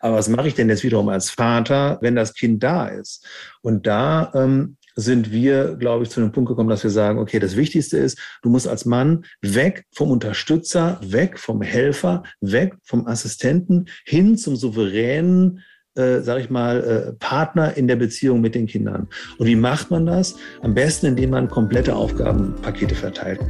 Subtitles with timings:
[0.00, 3.24] Aber was mache ich denn jetzt wiederum als Vater, wenn das Kind da ist?
[3.62, 7.38] Und da ähm, sind wir, glaube ich, zu einem Punkt gekommen, dass wir sagen, okay,
[7.38, 13.06] das Wichtigste ist, du musst als Mann weg vom Unterstützer, weg vom Helfer, weg vom
[13.06, 15.60] Assistenten hin zum souveränen,
[15.94, 19.08] äh, sag ich mal, äh, Partner in der Beziehung mit den Kindern.
[19.38, 20.36] Und wie macht man das?
[20.62, 23.40] Am besten, indem man komplette Aufgabenpakete verteilt.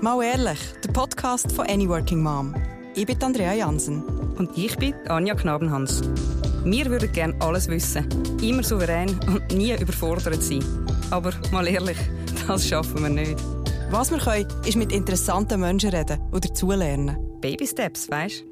[0.00, 2.54] Mal ehrlich, der Podcast von Any Working Mom.
[2.98, 4.02] Ich bin Andrea Jansen.
[4.38, 6.00] Und ich bin Anja Knabenhans.
[6.64, 8.08] Wir würden gerne alles wissen,
[8.40, 10.64] immer souverän und nie überfordert sein.
[11.10, 11.98] Aber mal ehrlich,
[12.48, 13.36] das schaffen wir nicht.
[13.90, 17.18] Was wir können, ist mit interessanten Menschen reden oder zulernen.
[17.42, 18.44] Baby Steps, weißt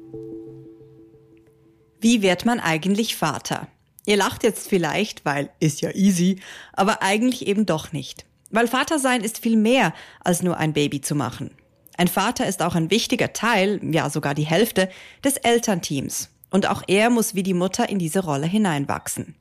[1.99, 3.67] Wie wird man eigentlich Vater?
[4.05, 6.39] Ihr lacht jetzt vielleicht, weil ist ja easy,
[6.73, 8.27] aber eigentlich eben doch nicht.
[8.51, 9.91] Weil Vater sein ist viel mehr
[10.23, 11.49] als nur ein Baby zu machen.
[11.97, 14.89] Ein Vater ist auch ein wichtiger Teil, ja sogar die Hälfte,
[15.23, 16.29] des Elternteams.
[16.49, 19.35] Und auch er muss wie die Mutter in diese Rolle hineinwachsen.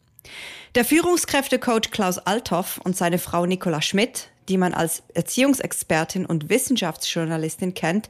[0.75, 7.75] Der Führungskräftecoach Klaus Althoff und seine Frau Nicola Schmidt, die man als Erziehungsexpertin und Wissenschaftsjournalistin
[7.75, 8.09] kennt,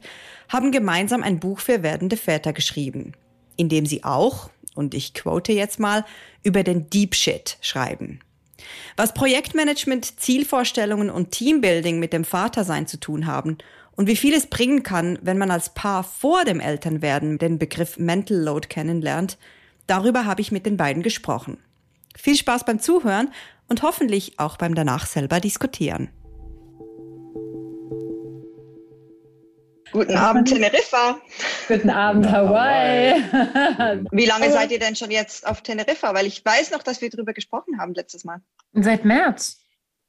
[0.49, 3.13] haben gemeinsam ein Buch für werdende Väter geschrieben,
[3.57, 6.05] in dem sie auch, und ich quote jetzt mal,
[6.43, 8.19] über den Deep Shit schreiben.
[8.97, 13.57] Was Projektmanagement, Zielvorstellungen und Teambuilding mit dem Vatersein zu tun haben
[13.95, 17.97] und wie viel es bringen kann, wenn man als Paar vor dem Elternwerden den Begriff
[17.97, 19.37] Mental Load kennenlernt,
[19.87, 21.57] darüber habe ich mit den beiden gesprochen.
[22.15, 23.31] Viel Spaß beim Zuhören
[23.67, 26.09] und hoffentlich auch beim danach selber diskutieren.
[29.91, 31.21] Guten Abend, Teneriffa.
[31.69, 33.13] Guten Abend, Hawaii.
[34.11, 36.13] Wie lange seid ihr denn schon jetzt auf Teneriffa?
[36.13, 38.41] Weil ich weiß noch, dass wir darüber gesprochen haben letztes Mal.
[38.73, 39.61] Seit März.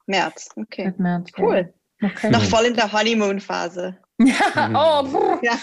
[0.06, 0.86] März, okay.
[0.86, 1.30] Seit März.
[1.38, 1.72] Cool.
[2.02, 2.30] Okay.
[2.30, 3.96] Noch voll in der Honeymoon-Phase.
[4.18, 5.58] Ja, oh, ja.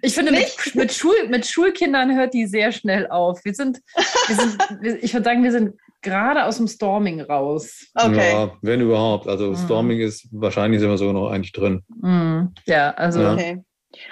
[0.00, 3.44] ich finde, mit, mit, Schul, mit Schulkindern hört die sehr schnell auf.
[3.44, 3.80] Wir sind,
[4.26, 7.86] wir sind ich würde sagen, wir sind gerade aus dem Storming raus.
[7.94, 8.32] Okay.
[8.32, 9.28] Ja, wenn überhaupt.
[9.28, 9.56] Also mhm.
[9.56, 11.82] Storming ist wahrscheinlich sind wir sogar noch eigentlich drin.
[12.00, 12.54] Mhm.
[12.66, 13.20] Ja, also.
[13.20, 13.34] Ja.
[13.34, 13.62] Okay.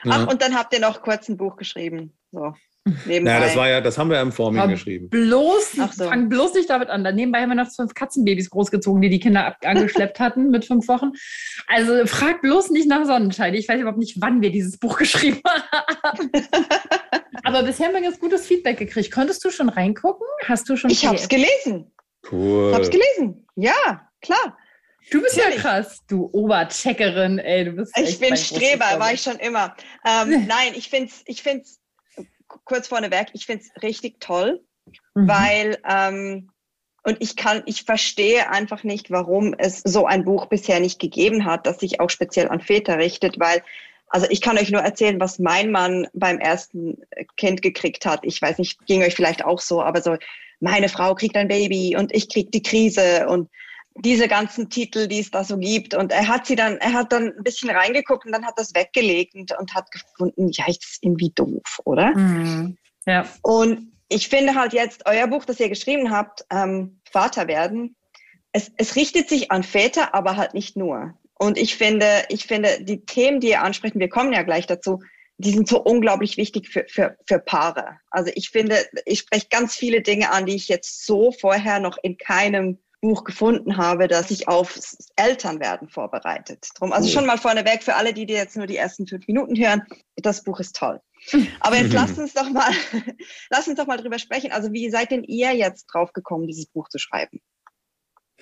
[0.08, 2.16] Ach, und dann habt ihr noch kurz ein Buch geschrieben.
[2.32, 2.54] So.
[3.04, 3.32] Nebenbei.
[3.32, 5.08] Ja, das war ja, das haben wir im Forming Aber geschrieben.
[5.10, 6.04] Bloß, so.
[6.04, 7.02] fang bloß nicht damit an.
[7.02, 10.86] Dann nebenbei haben wir noch fünf Katzenbabys großgezogen, die die Kinder angeschleppt hatten mit fünf
[10.86, 11.12] Wochen.
[11.66, 13.54] Also frag bloß nicht nach Sonnenschein.
[13.54, 16.30] Ich weiß überhaupt nicht, wann wir dieses Buch geschrieben haben.
[17.42, 19.10] Aber bisher haben wir ganz gutes Feedback gekriegt.
[19.10, 20.26] Konntest du schon reingucken?
[20.44, 20.90] Hast du schon?
[20.90, 21.92] Ich habe es gelesen.
[22.30, 22.68] Cool.
[22.68, 23.46] Ich habe es gelesen.
[23.56, 24.56] Ja, klar.
[25.10, 27.96] Du bist ja krass, du Obercheckerin, ey, du bist.
[27.96, 29.76] Ich bin Streber, war ich schon immer.
[30.04, 31.80] Ähm, nein, ich finde es ich find's
[32.64, 34.64] kurz vorneweg, ich finde es richtig toll,
[35.14, 35.28] mhm.
[35.28, 36.50] weil ähm,
[37.02, 41.44] und ich kann, ich verstehe einfach nicht, warum es so ein Buch bisher nicht gegeben
[41.44, 43.62] hat, das sich auch speziell an Väter richtet, weil
[44.08, 46.98] also ich kann euch nur erzählen, was mein Mann beim ersten
[47.36, 48.20] Kind gekriegt hat.
[48.22, 50.16] Ich weiß nicht, ging euch vielleicht auch so, aber so,
[50.60, 53.50] meine Frau kriegt ein Baby und ich krieg die Krise und
[53.98, 55.94] diese ganzen Titel, die es da so gibt.
[55.94, 58.74] Und er hat sie dann, er hat dann ein bisschen reingeguckt und dann hat das
[58.74, 62.14] weggelegt und, und hat gefunden, ja, ist das irgendwie doof, oder?
[62.16, 62.76] Mhm.
[63.06, 63.26] Ja.
[63.42, 67.96] Und ich finde halt jetzt euer Buch, das ihr geschrieben habt, ähm, Vater werden,
[68.52, 71.14] es, es richtet sich an Väter, aber halt nicht nur.
[71.38, 75.00] Und ich finde, ich finde, die Themen, die ihr ansprechen, wir kommen ja gleich dazu,
[75.38, 77.98] die sind so unglaublich wichtig für, für, für Paare.
[78.10, 81.98] Also ich finde, ich spreche ganz viele Dinge an, die ich jetzt so vorher noch
[82.02, 86.66] in keinem Buch gefunden habe, das sich aufs Elternwerden vorbereitet.
[86.74, 89.56] Drum, also schon mal vorneweg für alle, die, die jetzt nur die ersten fünf Minuten
[89.56, 89.82] hören,
[90.16, 91.00] das Buch ist toll.
[91.60, 92.72] Aber jetzt lasst uns doch mal,
[93.50, 94.50] lasst uns doch mal drüber sprechen.
[94.50, 97.40] Also wie seid denn ihr jetzt drauf gekommen, dieses Buch zu schreiben?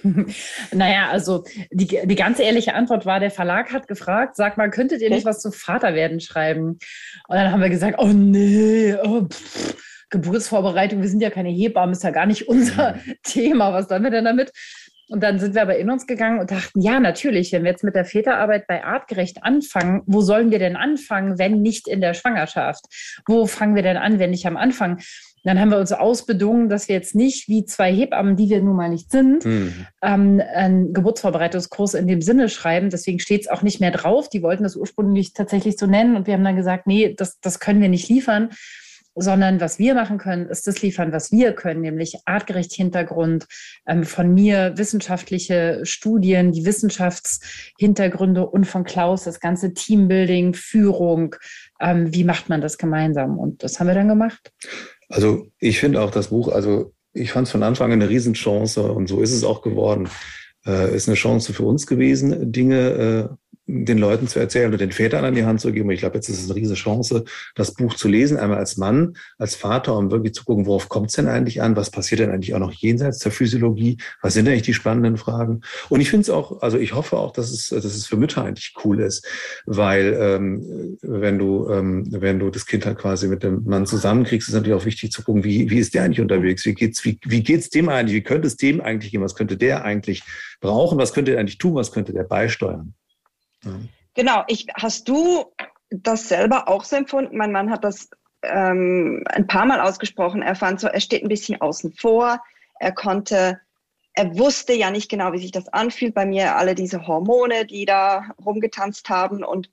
[0.72, 5.02] Naja, also die, die ganz ehrliche Antwort war, der Verlag hat gefragt, sag mal, könntet
[5.02, 6.78] ihr nicht was zu Vaterwerden schreiben?
[7.28, 9.76] Und dann haben wir gesagt, oh nee, oh, pff
[10.14, 13.14] Geburtsvorbereitung, wir sind ja keine Hebammen, ist ja gar nicht unser mhm.
[13.24, 13.72] Thema.
[13.72, 14.52] Was sollen wir denn damit?
[15.08, 17.84] Und dann sind wir aber in uns gegangen und dachten, ja, natürlich, wenn wir jetzt
[17.84, 22.14] mit der Väterarbeit bei Artgerecht anfangen, wo sollen wir denn anfangen, wenn nicht in der
[22.14, 22.84] Schwangerschaft?
[23.26, 25.00] Wo fangen wir denn an, wenn nicht am Anfang?
[25.42, 28.76] Dann haben wir uns ausbedungen, dass wir jetzt nicht wie zwei Hebammen, die wir nun
[28.76, 29.74] mal nicht sind, mhm.
[30.00, 32.88] ähm, einen Geburtsvorbereitungskurs in dem Sinne schreiben.
[32.88, 34.30] Deswegen steht es auch nicht mehr drauf.
[34.30, 37.60] Die wollten das ursprünglich tatsächlich so nennen und wir haben dann gesagt, nee, das, das
[37.60, 38.50] können wir nicht liefern
[39.14, 43.46] sondern was wir machen können, ist das liefern, was wir können, nämlich artgerecht Hintergrund
[43.86, 51.36] ähm, von mir, wissenschaftliche Studien, die Wissenschaftshintergründe und von Klaus das ganze Teambuilding, Führung.
[51.80, 53.38] Ähm, wie macht man das gemeinsam?
[53.38, 54.52] Und das haben wir dann gemacht.
[55.08, 58.82] Also ich finde auch das Buch, also ich fand es von Anfang an eine Riesenchance
[58.82, 60.08] und so ist es auch geworden.
[60.66, 64.92] Äh, ist eine Chance für uns gewesen, Dinge äh, den Leuten zu erzählen und den
[64.92, 65.88] Vätern an die Hand zu geben.
[65.88, 67.24] Und ich glaube, jetzt ist es eine riesige Chance,
[67.54, 71.08] das Buch zu lesen, einmal als Mann, als Vater, um wirklich zu gucken, worauf kommt
[71.08, 71.74] es denn eigentlich an?
[71.74, 73.96] Was passiert denn eigentlich auch noch jenseits der Physiologie?
[74.20, 75.62] Was sind eigentlich die spannenden Fragen?
[75.88, 78.44] Und ich finde es auch, also ich hoffe auch, dass es, dass es für Mütter
[78.44, 79.26] eigentlich cool ist,
[79.64, 84.48] weil ähm, wenn du, ähm, wenn du das Kind halt quasi mit dem Mann zusammenkriegst,
[84.48, 86.66] ist natürlich auch wichtig zu gucken, wie, wie ist der eigentlich unterwegs?
[86.66, 88.16] Wie geht's, wie, wie geht's dem eigentlich?
[88.16, 89.22] Wie könnte es dem eigentlich gehen?
[89.22, 90.22] Was könnte der eigentlich
[90.60, 90.98] brauchen?
[90.98, 91.74] Was könnte er eigentlich tun?
[91.74, 92.94] Was könnte der beisteuern?
[94.14, 95.52] Genau, ich, hast du
[95.90, 97.36] das selber auch so empfunden?
[97.36, 98.08] Mein Mann hat das
[98.42, 100.42] ähm, ein paar Mal ausgesprochen.
[100.42, 102.40] Er fand so, er steht ein bisschen außen vor.
[102.80, 103.60] Er konnte,
[104.14, 106.14] er wusste ja nicht genau, wie sich das anfühlt.
[106.14, 109.70] Bei mir alle diese Hormone, die da rumgetanzt haben und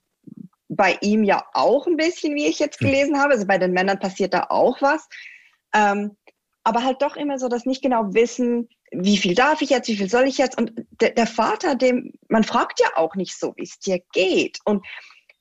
[0.70, 3.34] bei ihm ja auch ein bisschen, wie ich jetzt gelesen habe.
[3.34, 5.08] Also bei den Männern passiert da auch was.
[5.74, 6.16] Ähm,
[6.64, 9.96] aber halt doch immer so das nicht genau wissen, wie viel darf ich jetzt, wie
[9.96, 10.58] viel soll ich jetzt?
[10.58, 14.60] Und der, der Vater, dem, man fragt ja auch nicht so, wie es dir geht.
[14.66, 14.86] Und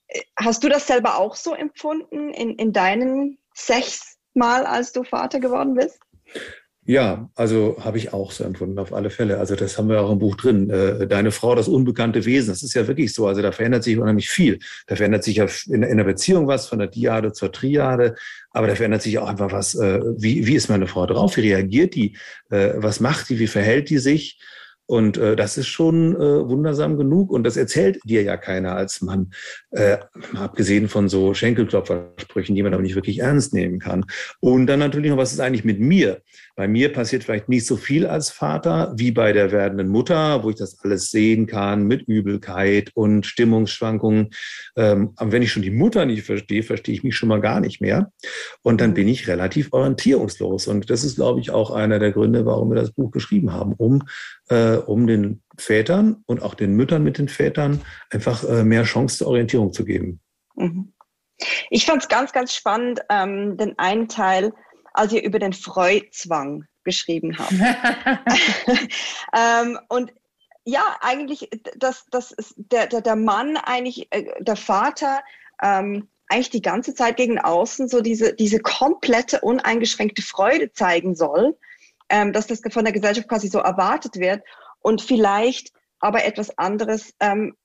[0.08, 5.02] äh, hast du das selber auch so empfunden in, in deinen sechs Mal, als du
[5.02, 5.98] Vater geworden bist?
[6.90, 9.38] Ja, also habe ich auch so empfunden, auf alle Fälle.
[9.38, 10.70] Also das haben wir auch im Buch drin.
[10.70, 13.28] Äh, deine Frau, das unbekannte Wesen, das ist ja wirklich so.
[13.28, 14.58] Also da verändert sich unheimlich viel.
[14.88, 18.16] Da verändert sich ja in, der Beziehung was, von der Diade zur Triade.
[18.50, 19.76] Aber da verändert sich auch einfach was.
[19.76, 21.36] Äh, wie, wie ist meine Frau drauf?
[21.36, 22.16] Wie reagiert die?
[22.50, 23.38] Äh, was macht die?
[23.38, 24.40] Wie verhält die sich?
[24.90, 27.30] Und äh, das ist schon äh, wundersam genug.
[27.30, 29.30] Und das erzählt dir ja keiner als Mann,
[29.70, 29.98] äh,
[30.34, 34.04] abgesehen von so Schenkelklopfersprüchen, die man aber nicht wirklich ernst nehmen kann.
[34.40, 36.22] Und dann natürlich noch, was ist eigentlich mit mir?
[36.60, 40.50] Bei mir passiert vielleicht nicht so viel als Vater wie bei der werdenden Mutter, wo
[40.50, 44.28] ich das alles sehen kann mit Übelkeit und Stimmungsschwankungen.
[44.76, 47.60] Ähm, aber wenn ich schon die Mutter nicht verstehe, verstehe ich mich schon mal gar
[47.60, 48.12] nicht mehr.
[48.60, 50.66] Und dann bin ich relativ orientierungslos.
[50.66, 53.72] Und das ist, glaube ich, auch einer der Gründe, warum wir das Buch geschrieben haben,
[53.72, 54.02] um,
[54.50, 57.80] äh, um den Vätern und auch den Müttern mit den Vätern
[58.10, 60.20] einfach äh, mehr Chance zur Orientierung zu geben.
[60.56, 60.92] Mhm.
[61.70, 64.52] Ich fand es ganz, ganz spannend, ähm, den einen Teil,
[64.92, 67.52] als ihr über den Freuzwang geschrieben habt.
[69.36, 70.12] ähm, und
[70.64, 75.20] ja, eigentlich, dass, dass der, der, der Mann eigentlich, äh, der Vater,
[75.62, 81.58] ähm, eigentlich die ganze Zeit gegen außen so diese, diese komplette, uneingeschränkte Freude zeigen soll,
[82.08, 84.42] ähm, dass das von der Gesellschaft quasi so erwartet wird
[84.80, 87.56] und vielleicht aber etwas anderes ähm,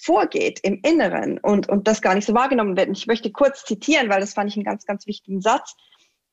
[0.00, 2.88] vorgeht im Inneren und, und das gar nicht so wahrgenommen wird.
[2.88, 5.76] Und ich möchte kurz zitieren, weil das fand ich einen ganz, ganz wichtigen Satz.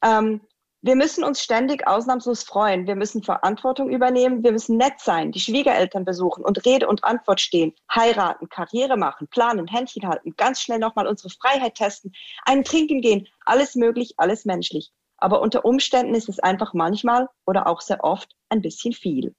[0.03, 0.41] Ähm,
[0.83, 2.87] wir müssen uns ständig ausnahmslos freuen.
[2.87, 4.43] Wir müssen Verantwortung übernehmen.
[4.43, 9.27] Wir müssen nett sein, die Schwiegereltern besuchen und Rede und Antwort stehen, heiraten, Karriere machen,
[9.27, 12.11] planen, Händchen halten, ganz schnell nochmal unsere Freiheit testen,
[12.45, 13.27] einen trinken gehen.
[13.45, 14.91] Alles möglich, alles menschlich.
[15.17, 19.35] Aber unter Umständen ist es einfach manchmal oder auch sehr oft ein bisschen viel.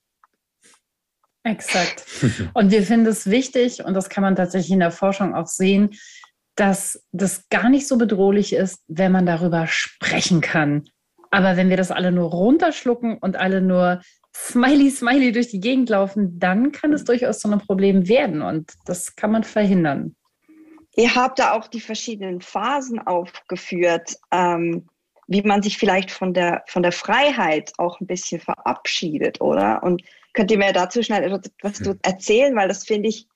[1.43, 2.05] Exakt.
[2.53, 5.89] Und wir finden es wichtig, und das kann man tatsächlich in der Forschung auch sehen,
[6.55, 10.85] dass das gar nicht so bedrohlich ist, wenn man darüber sprechen kann.
[11.31, 14.01] Aber wenn wir das alle nur runterschlucken und alle nur
[14.35, 18.71] smiley, smiley durch die Gegend laufen, dann kann es durchaus zu einem Problem werden und
[18.85, 20.15] das kann man verhindern.
[20.95, 24.87] Ihr habt da auch die verschiedenen Phasen aufgeführt, ähm,
[25.27, 29.81] wie man sich vielleicht von der, von der Freiheit auch ein bisschen verabschiedet, oder?
[29.81, 30.03] Und
[30.33, 33.27] könnt ihr mir dazu schnell etwas erzählen, weil das finde ich,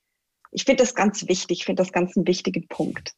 [0.52, 3.14] ich finde das ganz wichtig, ich finde das ganz einen wichtigen Punkt.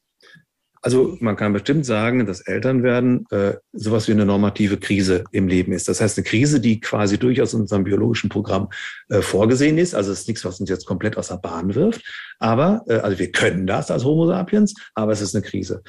[0.81, 5.73] Also man kann bestimmt sagen, dass Elternwerden äh, sowas wie eine normative Krise im Leben
[5.73, 5.89] ist.
[5.89, 8.69] Das heißt, eine Krise, die quasi durchaus in unserem biologischen Programm
[9.09, 9.93] äh, vorgesehen ist.
[9.93, 12.01] Also es ist nichts, was uns jetzt komplett aus der Bahn wirft.
[12.39, 15.83] Aber, äh, also wir können das als Homo sapiens, aber es ist eine Krise.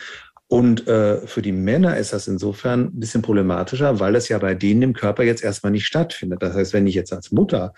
[0.49, 4.57] Und äh, für die Männer ist das insofern ein bisschen problematischer, weil das ja bei
[4.57, 6.43] denen im Körper jetzt erstmal nicht stattfindet.
[6.43, 7.73] Das heißt, wenn ich jetzt als Mutter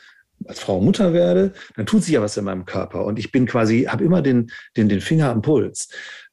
[0.46, 3.04] als Frau Mutter werde, dann tut sich ja was in meinem Körper.
[3.04, 5.88] Und ich bin quasi, habe immer den, den, den Finger am Puls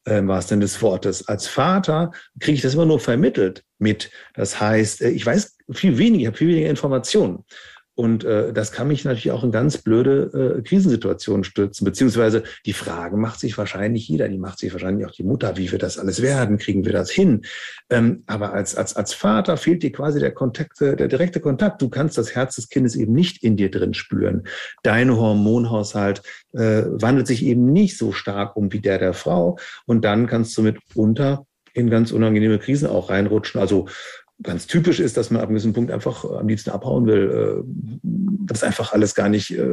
[0.06, 1.28] äh, im wahrsten Sinne des Wortes.
[1.28, 4.10] Als Vater kriege ich das immer nur vermittelt mit.
[4.34, 7.44] Das heißt, äh, ich weiß viel weniger, ich habe viel weniger Informationen.
[8.00, 11.84] Und äh, das kann mich natürlich auch in ganz blöde äh, Krisensituationen stürzen.
[11.84, 15.70] Beziehungsweise die Frage macht sich wahrscheinlich jeder, die macht sich wahrscheinlich auch die Mutter, wie
[15.70, 17.42] wird das alles werden, kriegen wir das hin?
[17.90, 21.82] Ähm, aber als, als, als Vater fehlt dir quasi der Kontakt, der direkte Kontakt.
[21.82, 24.44] Du kannst das Herz des Kindes eben nicht in dir drin spüren.
[24.82, 26.22] Dein Hormonhaushalt
[26.54, 29.58] äh, wandelt sich eben nicht so stark um wie der der Frau.
[29.84, 33.60] Und dann kannst du mitunter in ganz unangenehme Krisen auch reinrutschen.
[33.60, 33.88] Also
[34.42, 38.00] ganz typisch ist, dass man ab einem gewissen Punkt einfach am liebsten abhauen will, äh,
[38.02, 39.68] das einfach alles gar nicht äh,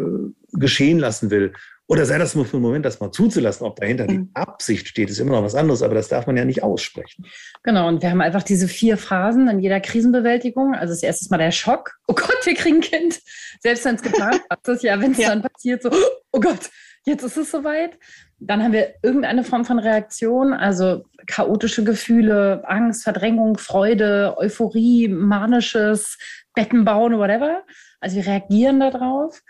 [0.54, 1.54] geschehen lassen will.
[1.90, 4.30] Oder sei das nur für einen Moment, das mal zuzulassen, ob dahinter die mhm.
[4.34, 7.26] Absicht steht, ist immer noch was anderes, aber das darf man ja nicht aussprechen.
[7.64, 10.76] Genau, und wir haben einfach diese vier Phasen in jeder Krisenbewältigung.
[10.76, 13.22] Also das erste Mal der Schock, oh Gott, wir kriegen ein Kind.
[13.62, 15.30] Selbst wenn es geplant ist, ja, wenn es ja.
[15.30, 15.90] dann passiert, so,
[16.32, 16.70] oh Gott,
[17.06, 17.98] jetzt ist es soweit.
[18.40, 26.18] Dann haben wir irgendeine Form von Reaktion, also chaotische Gefühle, Angst, Verdrängung, Freude, Euphorie, manisches,
[26.54, 27.64] Betten bauen, whatever.
[28.00, 29.42] Also wir reagieren darauf.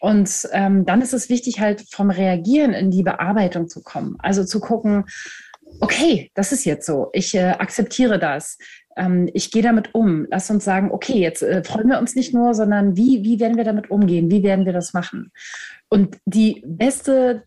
[0.00, 4.16] Und ähm, dann ist es wichtig, halt vom Reagieren in die Bearbeitung zu kommen.
[4.18, 5.06] Also zu gucken,
[5.80, 8.58] okay, das ist jetzt so, ich äh, akzeptiere das,
[8.96, 10.26] ähm, ich gehe damit um.
[10.30, 13.56] Lass uns sagen, okay, jetzt äh, freuen wir uns nicht nur, sondern wie, wie werden
[13.56, 14.30] wir damit umgehen?
[14.30, 15.32] Wie werden wir das machen?
[15.88, 17.44] Und die beste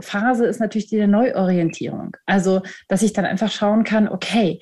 [0.00, 2.16] Phase ist natürlich die der Neuorientierung.
[2.26, 4.60] Also, dass ich dann einfach schauen kann, okay,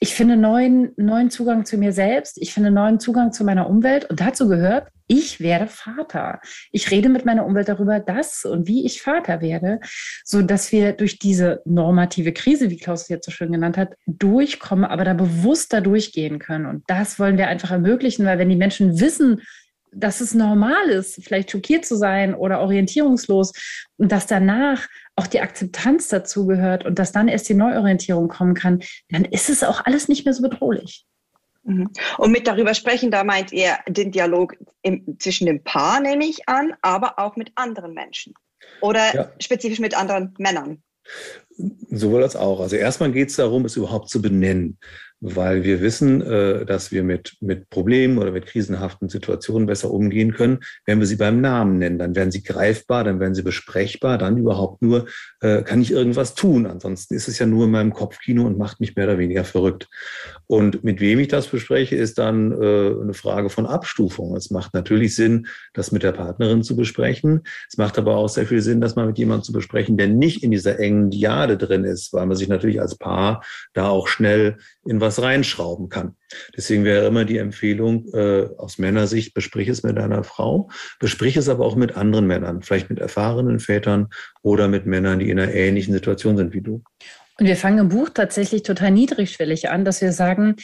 [0.00, 4.08] ich finde neuen, neuen Zugang zu mir selbst, ich finde neuen Zugang zu meiner Umwelt
[4.08, 6.40] und dazu gehört, ich werde Vater.
[6.70, 9.80] Ich rede mit meiner Umwelt darüber, dass und wie ich Vater werde,
[10.22, 13.94] so dass wir durch diese normative Krise, wie Klaus es jetzt so schön genannt hat,
[14.06, 16.66] durchkommen, aber da bewusster durchgehen können.
[16.66, 19.40] Und das wollen wir einfach ermöglichen, weil wenn die Menschen wissen,
[19.92, 23.52] dass es normal ist, vielleicht schockiert zu sein oder orientierungslos
[23.96, 28.54] und dass danach auch die Akzeptanz dazu gehört und dass dann erst die Neuorientierung kommen
[28.54, 31.04] kann, dann ist es auch alles nicht mehr so bedrohlich.
[31.64, 31.90] Mhm.
[32.16, 36.48] Und mit darüber sprechen, da meint ihr den Dialog im, zwischen dem Paar, nehme ich
[36.48, 38.34] an, aber auch mit anderen Menschen
[38.80, 39.32] oder ja.
[39.38, 40.82] spezifisch mit anderen Männern.
[41.90, 42.60] Sowohl als auch.
[42.60, 44.78] Also erstmal geht es darum, es überhaupt zu benennen
[45.20, 50.32] weil wir wissen, äh, dass wir mit, mit Problemen oder mit krisenhaften Situationen besser umgehen
[50.32, 51.98] können, wenn wir sie beim Namen nennen.
[51.98, 55.06] Dann werden sie greifbar, dann werden sie besprechbar, dann überhaupt nur,
[55.40, 56.66] äh, kann ich irgendwas tun.
[56.66, 59.88] Ansonsten ist es ja nur in meinem Kopfkino und macht mich mehr oder weniger verrückt.
[60.46, 62.54] Und mit wem ich das bespreche, ist dann äh,
[63.02, 64.36] eine Frage von Abstufung.
[64.36, 67.42] Es macht natürlich Sinn, das mit der Partnerin zu besprechen.
[67.68, 70.44] Es macht aber auch sehr viel Sinn, das mal mit jemandem zu besprechen, der nicht
[70.44, 73.42] in dieser engen Diade drin ist, weil man sich natürlich als Paar
[73.74, 76.16] da auch schnell in was reinschrauben kann.
[76.56, 81.48] Deswegen wäre immer die Empfehlung äh, aus Männersicht, besprich es mit deiner Frau, besprich es
[81.48, 84.08] aber auch mit anderen Männern, vielleicht mit erfahrenen Vätern
[84.42, 86.82] oder mit Männern, die in einer ähnlichen Situation sind wie du.
[87.40, 90.56] Und wir fangen im Buch tatsächlich total niedrigschwellig an, dass wir sagen,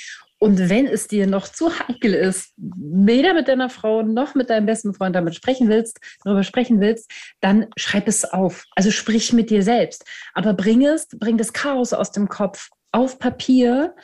[0.44, 4.66] und wenn es dir noch zu heikel ist, weder mit deiner Frau noch mit deinem
[4.66, 7.10] besten Freund damit sprechen willst, darüber sprechen willst,
[7.40, 8.64] dann schreib es auf.
[8.76, 10.04] Also sprich mit dir selbst.
[10.34, 13.94] Aber bring es, bring das Chaos aus dem Kopf auf Papier,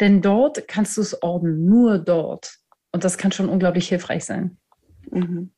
[0.00, 2.58] denn dort kannst du es ordnen, nur dort.
[2.92, 4.56] Und das kann schon unglaublich hilfreich sein.
[5.10, 5.52] Mhm.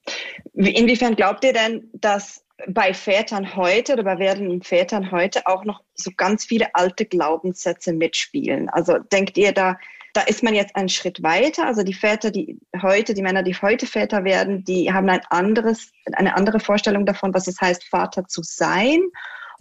[0.54, 5.82] Inwiefern glaubt ihr denn, dass bei Vätern heute oder bei werdenden Vätern heute auch noch
[5.94, 8.68] so ganz viele alte Glaubenssätze mitspielen?
[8.70, 9.76] Also denkt ihr da,
[10.14, 11.66] da ist man jetzt einen Schritt weiter.
[11.66, 15.92] Also die Väter, die heute, die Männer, die heute Väter werden, die haben ein anderes,
[16.12, 19.02] eine andere Vorstellung davon, was es heißt, Vater zu sein.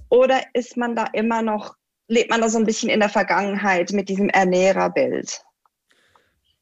[0.09, 1.75] Oder ist man da immer noch
[2.07, 5.41] lebt man da so ein bisschen in der Vergangenheit mit diesem Ernährerbild?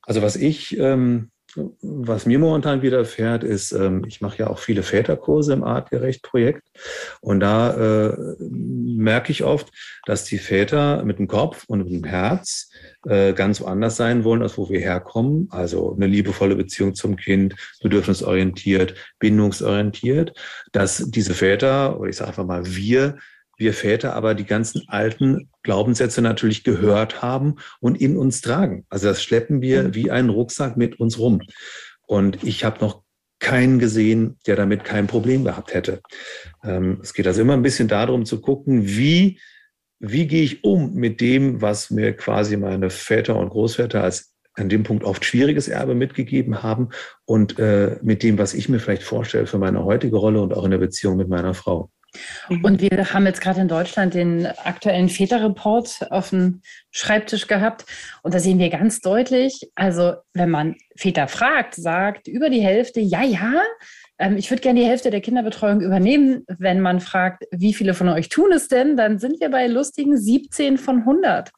[0.03, 1.31] Also was ich, ähm,
[1.81, 6.63] was mir momentan widerfährt, ist, ähm, ich mache ja auch viele Väterkurse im Artgerecht-Projekt
[7.21, 9.71] und da äh, merke ich oft,
[10.05, 12.71] dass die Väter mit dem Kopf und mit dem Herz
[13.07, 15.47] äh, ganz woanders sein wollen, als wo wir herkommen.
[15.51, 20.33] Also eine liebevolle Beziehung zum Kind, bedürfnisorientiert, bindungsorientiert,
[20.71, 23.17] dass diese Väter, oder ich sage einfach mal wir,
[23.63, 28.85] wir Väter aber die ganzen alten Glaubenssätze natürlich gehört haben und in uns tragen.
[28.89, 29.95] Also das schleppen wir mhm.
[29.95, 31.41] wie einen Rucksack mit uns rum.
[32.05, 33.01] Und ich habe noch
[33.39, 36.01] keinen gesehen, der damit kein Problem gehabt hätte.
[36.63, 39.39] Ähm, es geht also immer ein bisschen darum zu gucken, wie,
[39.99, 44.69] wie gehe ich um mit dem, was mir quasi meine Väter und Großväter als an
[44.69, 46.89] dem Punkt oft schwieriges Erbe mitgegeben haben
[47.25, 50.65] und äh, mit dem, was ich mir vielleicht vorstelle für meine heutige Rolle und auch
[50.65, 51.89] in der Beziehung mit meiner Frau.
[52.49, 52.63] Mhm.
[52.63, 57.85] Und wir haben jetzt gerade in Deutschland den aktuellen Väterreport auf dem Schreibtisch gehabt.
[58.21, 62.99] Und da sehen wir ganz deutlich, also wenn man Väter fragt, sagt über die Hälfte,
[62.99, 63.61] ja, ja,
[64.19, 66.45] ähm, ich würde gerne die Hälfte der Kinderbetreuung übernehmen.
[66.47, 70.17] Wenn man fragt, wie viele von euch tun es denn, dann sind wir bei lustigen
[70.17, 71.51] 17 von 100.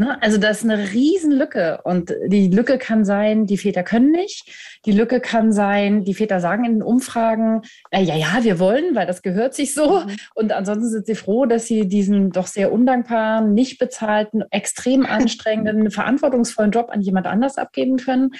[0.00, 0.16] Ne?
[0.22, 1.82] Also das ist eine Riesenlücke.
[1.84, 4.80] Und die Lücke kann sein, die Väter können nicht.
[4.86, 8.94] Die Lücke kann sein, die Väter sagen in den Umfragen, äh, ja, ja, wir wollen,
[8.94, 10.00] weil das gehört sich so.
[10.00, 10.16] Mhm.
[10.34, 15.90] Und ansonsten sind sie froh, dass sie diesen doch sehr undankbaren, nicht bezahlten, extrem anstrengenden,
[15.90, 18.30] verantwortungsvollen Job an jemand anders abgeben können.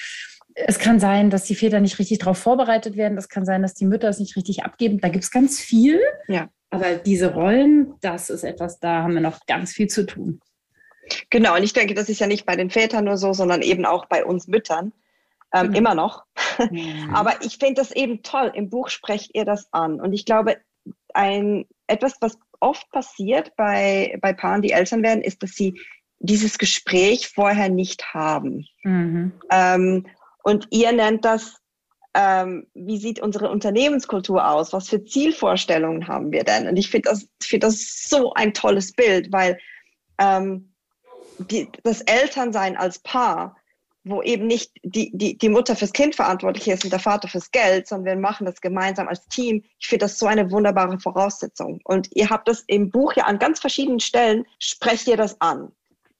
[0.54, 3.18] Es kann sein, dass die Väter nicht richtig darauf vorbereitet werden.
[3.18, 4.98] Es kann sein, dass die Mütter es nicht richtig abgeben.
[5.02, 6.00] Da gibt es ganz viel.
[6.26, 6.48] Ja.
[6.70, 10.40] Aber diese Rollen, das ist etwas, da haben wir noch ganz viel zu tun.
[11.30, 13.84] Genau, und ich denke, das ist ja nicht bei den Vätern nur so, sondern eben
[13.84, 14.92] auch bei uns Müttern.
[15.52, 15.74] Ähm, mhm.
[15.74, 16.24] Immer noch.
[16.70, 17.14] Mhm.
[17.14, 18.52] Aber ich finde das eben toll.
[18.54, 20.00] Im Buch sprecht ihr das an.
[20.00, 20.58] Und ich glaube,
[21.14, 25.80] ein, etwas, was oft passiert bei, bei Paaren, die Eltern werden, ist, dass sie
[26.18, 28.66] dieses Gespräch vorher nicht haben.
[28.84, 29.32] Mhm.
[29.50, 30.06] Ähm,
[30.42, 31.60] und ihr nennt das
[32.14, 34.72] ähm, wie sieht unsere Unternehmenskultur aus?
[34.72, 36.66] Was für Zielvorstellungen haben wir denn?
[36.66, 39.58] Und ich finde das, find das so ein tolles Bild, weil
[40.18, 40.69] ähm,
[41.50, 43.56] die, das Elternsein als Paar,
[44.04, 47.50] wo eben nicht die, die, die Mutter fürs Kind verantwortlich ist und der Vater fürs
[47.50, 49.62] Geld, sondern wir machen das gemeinsam als Team.
[49.78, 51.80] Ich finde das so eine wunderbare Voraussetzung.
[51.84, 55.70] Und ihr habt das im Buch ja an ganz verschiedenen Stellen, sprecht ihr das an,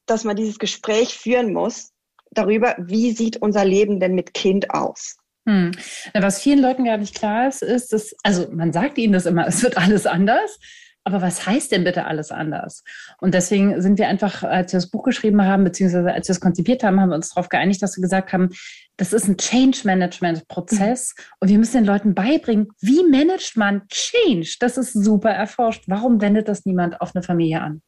[0.06, 1.92] dass man dieses Gespräch führen muss
[2.30, 5.16] darüber, wie sieht unser Leben denn mit Kind aus?
[5.46, 5.72] Hm.
[6.14, 9.46] Was vielen Leuten gar nicht klar ist, ist, dass, also man sagt ihnen das immer,
[9.48, 10.58] es wird alles anders.
[11.04, 12.85] Aber was heißt denn bitte alles anders?
[13.19, 16.40] Und deswegen sind wir einfach, als wir das Buch geschrieben haben, beziehungsweise als wir es
[16.40, 18.50] konzipiert haben, haben wir uns darauf geeinigt, dass wir gesagt haben,
[18.97, 24.57] das ist ein Change-Management-Prozess und wir müssen den Leuten beibringen, wie managt man Change?
[24.61, 25.85] Das ist super erforscht.
[25.87, 27.80] Warum wendet das niemand auf eine Familie an?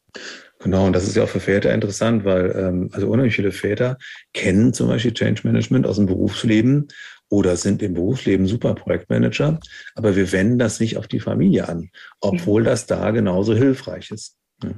[0.60, 3.98] Genau, und das ist ja auch für Väter interessant, weil ähm, also unheimlich viele Väter
[4.32, 6.88] kennen zum Beispiel Change Management aus dem Berufsleben
[7.32, 9.58] oder sind im Berufsleben super Projektmanager,
[9.94, 11.88] aber wir wenden das nicht auf die Familie an,
[12.20, 14.36] obwohl das da genauso hilfreich ist.
[14.62, 14.72] Ja.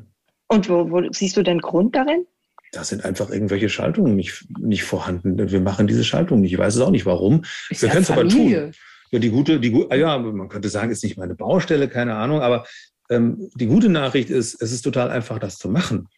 [0.46, 2.26] Und wo, wo siehst du den Grund darin?
[2.70, 5.50] Da sind einfach irgendwelche Schaltungen nicht, nicht vorhanden.
[5.50, 6.52] Wir machen diese Schaltung nicht.
[6.52, 7.42] Ich weiß es auch nicht warum.
[7.70, 8.72] Ist wir können es aber tun.
[9.10, 12.40] Ja, die gute, die gute, ja, man könnte sagen, ist nicht meine Baustelle, keine Ahnung,
[12.40, 12.66] aber
[13.10, 16.08] ähm, die gute Nachricht ist, es ist total einfach, das zu machen.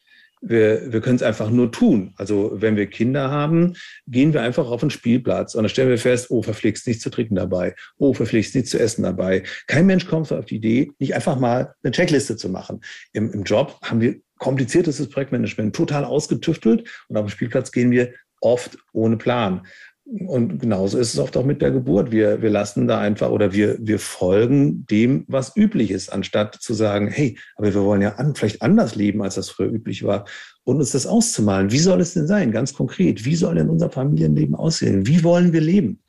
[0.49, 2.15] Wir, wir können es einfach nur tun.
[2.17, 3.75] Also wenn wir Kinder haben,
[4.07, 7.11] gehen wir einfach auf den Spielplatz und dann stellen wir fest, oh, verpflichst nichts zu
[7.11, 9.43] trinken dabei, oh, verpflichst nichts zu essen dabei.
[9.67, 12.81] Kein Mensch kommt auf die Idee, nicht einfach mal eine Checkliste zu machen.
[13.13, 18.13] Im, im Job haben wir kompliziertes Projektmanagement total ausgetüftelt und auf dem Spielplatz gehen wir
[18.41, 19.67] oft ohne Plan.
[20.09, 22.13] Und genauso ist es oft auch mit der Geburt.
[22.13, 26.75] Wir, wir lassen da einfach oder wir, wir folgen dem, was üblich ist, anstatt zu
[26.75, 30.25] sagen, hey, aber wir wollen ja an, vielleicht anders leben, als das früher üblich war.
[30.63, 31.73] Und uns das auszumalen.
[31.73, 32.53] Wie soll es denn sein?
[32.53, 33.25] Ganz konkret.
[33.25, 35.09] Wie soll denn unser Familienleben aussehen?
[35.09, 36.01] Wie wollen wir leben?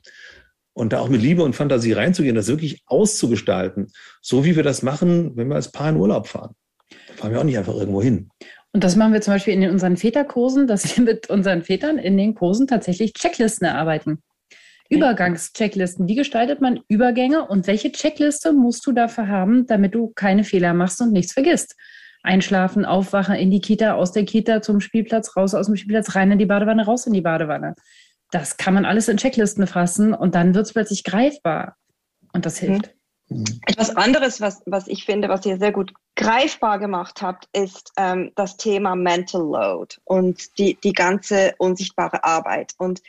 [0.74, 3.88] Und da auch mit Liebe und Fantasie reinzugehen, das wirklich auszugestalten.
[4.22, 6.54] So wie wir das machen, wenn wir als Paar in Urlaub fahren.
[7.08, 8.30] Da fahren wir auch nicht einfach irgendwo hin.
[8.72, 12.16] Und das machen wir zum Beispiel in unseren Väterkursen, dass wir mit unseren Vätern in
[12.16, 14.22] den Kursen tatsächlich Checklisten erarbeiten.
[14.90, 16.08] Übergangschecklisten.
[16.08, 20.72] Wie gestaltet man Übergänge und welche Checkliste musst du dafür haben, damit du keine Fehler
[20.74, 21.76] machst und nichts vergisst?
[22.22, 26.32] Einschlafen, aufwachen, in die Kita, aus der Kita zum Spielplatz, raus aus dem Spielplatz, rein
[26.32, 27.74] in die Badewanne, raus in die Badewanne.
[28.30, 31.76] Das kann man alles in Checklisten fassen und dann wird es plötzlich greifbar.
[32.32, 32.97] Und das hilft.
[33.66, 38.32] Etwas anderes, was, was ich finde, was ihr sehr gut greifbar gemacht habt, ist ähm,
[38.36, 42.74] das Thema Mental Load und die, die ganze unsichtbare Arbeit.
[42.78, 43.02] Und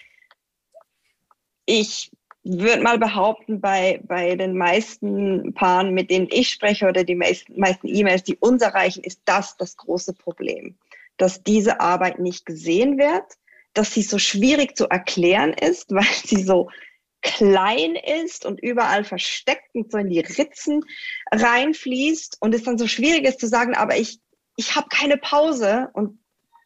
[1.66, 2.12] ich
[2.44, 7.88] würde mal behaupten, bei, bei den meisten Paaren, mit denen ich spreche oder die meisten
[7.88, 10.76] E-Mails, die uns erreichen, ist das das große Problem,
[11.18, 13.26] dass diese Arbeit nicht gesehen wird,
[13.74, 16.70] dass sie so schwierig zu erklären ist, weil sie so
[17.22, 20.82] klein ist und überall versteckt und so in die Ritzen
[21.32, 24.20] reinfließt und es dann so schwierig ist zu sagen, aber ich,
[24.56, 26.20] ich habe keine Pause und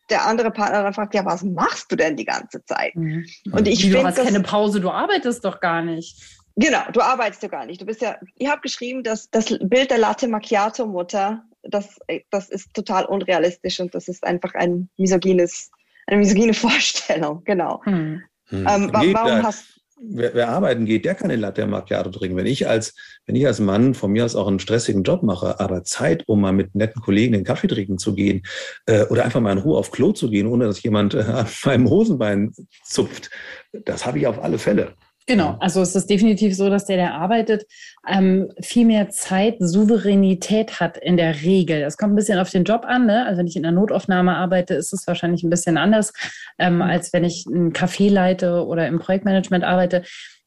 [0.10, 2.96] der andere Partner dann fragt, ja, was machst du denn die ganze Zeit?
[2.96, 3.26] Mhm.
[3.52, 6.22] Und ich finde, du hast keine Pause, du arbeitest doch gar nicht.
[6.56, 7.82] Genau, du arbeitest ja gar nicht.
[7.82, 11.98] Du bist ja, ihr habt geschrieben, dass das Bild der Latte Macchiato Mutter, das,
[12.30, 15.72] das ist total unrealistisch und das ist einfach ein misogynes,
[16.06, 17.44] eine misogyne Vorstellung.
[17.46, 17.82] Genau.
[17.86, 18.22] Hm.
[18.50, 18.68] Hm.
[18.68, 22.38] Ähm, warum hast wer, wer arbeiten geht, der kann den Latte Macchiato trinken.
[22.38, 25.60] Wenn ich als, wenn ich als Mann von mir aus auch einen stressigen Job mache,
[25.60, 28.44] aber Zeit, um mal mit netten Kollegen den Kaffee trinken zu gehen
[28.86, 31.48] äh, oder einfach mal in Ruhe auf Klo zu gehen, ohne dass jemand äh, an
[31.66, 33.30] meinem Hosenbein zupft,
[33.72, 34.94] das habe ich auf alle Fälle.
[35.26, 37.66] Genau, also es ist definitiv so, dass der, der arbeitet,
[38.06, 41.80] ähm, viel mehr Zeit, Souveränität hat in der Regel.
[41.80, 43.06] Das kommt ein bisschen auf den Job an.
[43.06, 43.26] Ne?
[43.26, 46.12] Also wenn ich in der Notaufnahme arbeite, ist es wahrscheinlich ein bisschen anders,
[46.60, 46.82] ähm, mhm.
[46.82, 50.04] als wenn ich ein Café leite oder im Projektmanagement arbeite.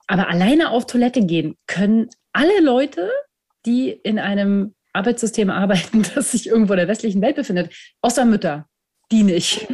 [0.08, 3.10] Aber alleine auf Toilette gehen können alle Leute,
[3.64, 8.66] die in einem Arbeitssystem arbeiten, das sich irgendwo in der westlichen Welt befindet, außer Mütter
[9.12, 9.68] die nicht.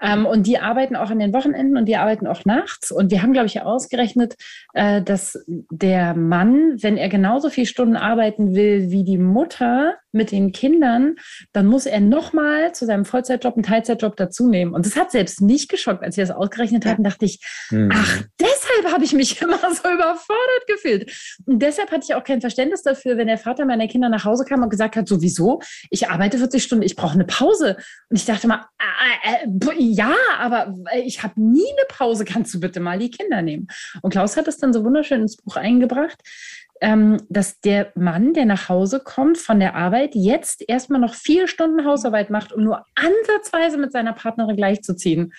[0.00, 2.90] Ähm, und die arbeiten auch an den Wochenenden und die arbeiten auch nachts.
[2.90, 4.34] Und wir haben, glaube ich, ausgerechnet,
[4.72, 10.30] äh, dass der Mann, wenn er genauso viele Stunden arbeiten will wie die Mutter mit
[10.30, 11.16] den Kindern,
[11.52, 14.72] dann muss er nochmal zu seinem Vollzeitjob einen Teilzeitjob dazu nehmen.
[14.72, 16.02] Und das hat selbst mich geschockt.
[16.02, 17.90] Als wir das ausgerechnet hatten, dachte ich, mhm.
[17.92, 21.36] ach, deshalb habe ich mich immer so überfordert gefühlt.
[21.46, 24.44] Und deshalb hatte ich auch kein Verständnis dafür, wenn der Vater meiner Kinder nach Hause
[24.44, 25.60] kam und gesagt hat, sowieso,
[25.90, 27.76] ich arbeite 40 Stunden, ich brauche eine Pause.
[28.08, 30.74] Und ich dachte mal, äh, äh, ja, aber
[31.04, 33.68] ich habe nie eine Pause, kannst du bitte mal die Kinder nehmen?
[34.02, 36.20] Und Klaus hat es dann so wunderschön ins Buch eingebracht,
[36.80, 41.48] ähm, dass der Mann, der nach Hause kommt von der Arbeit, jetzt erstmal noch vier
[41.48, 45.32] Stunden Hausarbeit macht, um nur ansatzweise mit seiner Partnerin gleichzuziehen.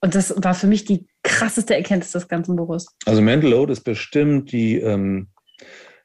[0.00, 2.86] Und das war für mich die krasseste Erkenntnis des ganzen Buches?
[3.06, 5.28] Also Mental Load ist bestimmt die, ähm,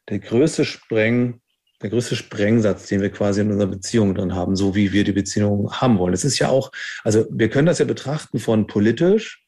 [0.10, 1.42] der größte Spreng,
[1.82, 5.12] der größte Sprengsatz, den wir quasi in unserer Beziehung drin haben, so wie wir die
[5.12, 6.14] Beziehung haben wollen.
[6.14, 6.72] Es ist ja auch,
[7.04, 9.46] also wir können das ja betrachten von politisch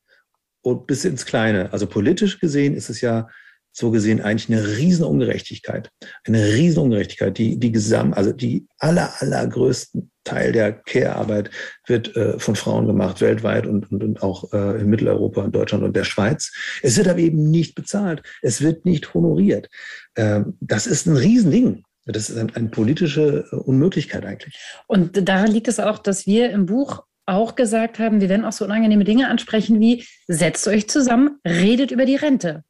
[0.61, 1.73] und bis ins Kleine.
[1.73, 3.27] Also politisch gesehen ist es ja
[3.71, 5.89] so gesehen eigentlich eine Riesenungerechtigkeit.
[6.25, 7.37] Eine Riesenungerechtigkeit.
[7.37, 11.49] Die, die Gesam also die aller, allergrößten Teil der Care-Arbeit
[11.87, 15.83] wird äh, von Frauen gemacht, weltweit und, und, und auch äh, in Mitteleuropa, in Deutschland
[15.83, 16.51] und der Schweiz.
[16.83, 18.21] Es wird aber eben nicht bezahlt.
[18.41, 19.69] Es wird nicht honoriert.
[20.15, 21.83] Ähm, das ist ein Riesending.
[22.11, 24.59] Das ist eine, eine politische äh, Unmöglichkeit eigentlich.
[24.87, 28.51] Und daran liegt es auch, dass wir im Buch auch gesagt haben, wir werden auch
[28.51, 32.63] so unangenehme Dinge ansprechen wie, setzt euch zusammen, redet über die Rente.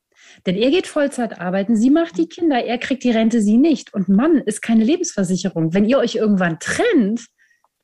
[0.45, 3.93] Denn er geht Vollzeit arbeiten, sie macht die Kinder, er kriegt die Rente, sie nicht.
[3.93, 5.73] Und Mann ist keine Lebensversicherung.
[5.73, 7.25] Wenn ihr euch irgendwann trennt,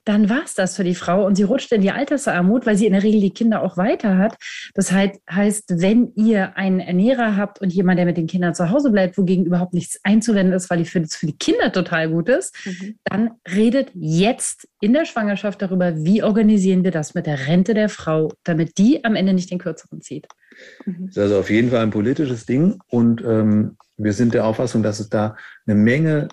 [0.06, 2.86] dann war es das für die Frau und sie rutscht in die Altersarmut, weil sie
[2.86, 4.38] in der Regel die Kinder auch weiter hat.
[4.76, 8.92] Das heißt, wenn ihr einen Ernährer habt und jemand, der mit den Kindern zu Hause
[8.92, 12.56] bleibt, wogegen überhaupt nichts einzuwenden ist, weil die für, für die Kinder total gut ist,
[12.66, 12.98] mhm.
[13.04, 17.90] dann redet jetzt in der Schwangerschaft darüber, wie organisieren wir das mit der Rente der
[17.90, 20.28] Frau, damit die am Ende nicht den Kürzeren zieht.
[20.86, 21.08] Mhm.
[21.08, 24.84] Das ist also auf jeden Fall ein politisches Ding und ähm, wir sind der Auffassung,
[24.84, 26.28] dass es da eine Menge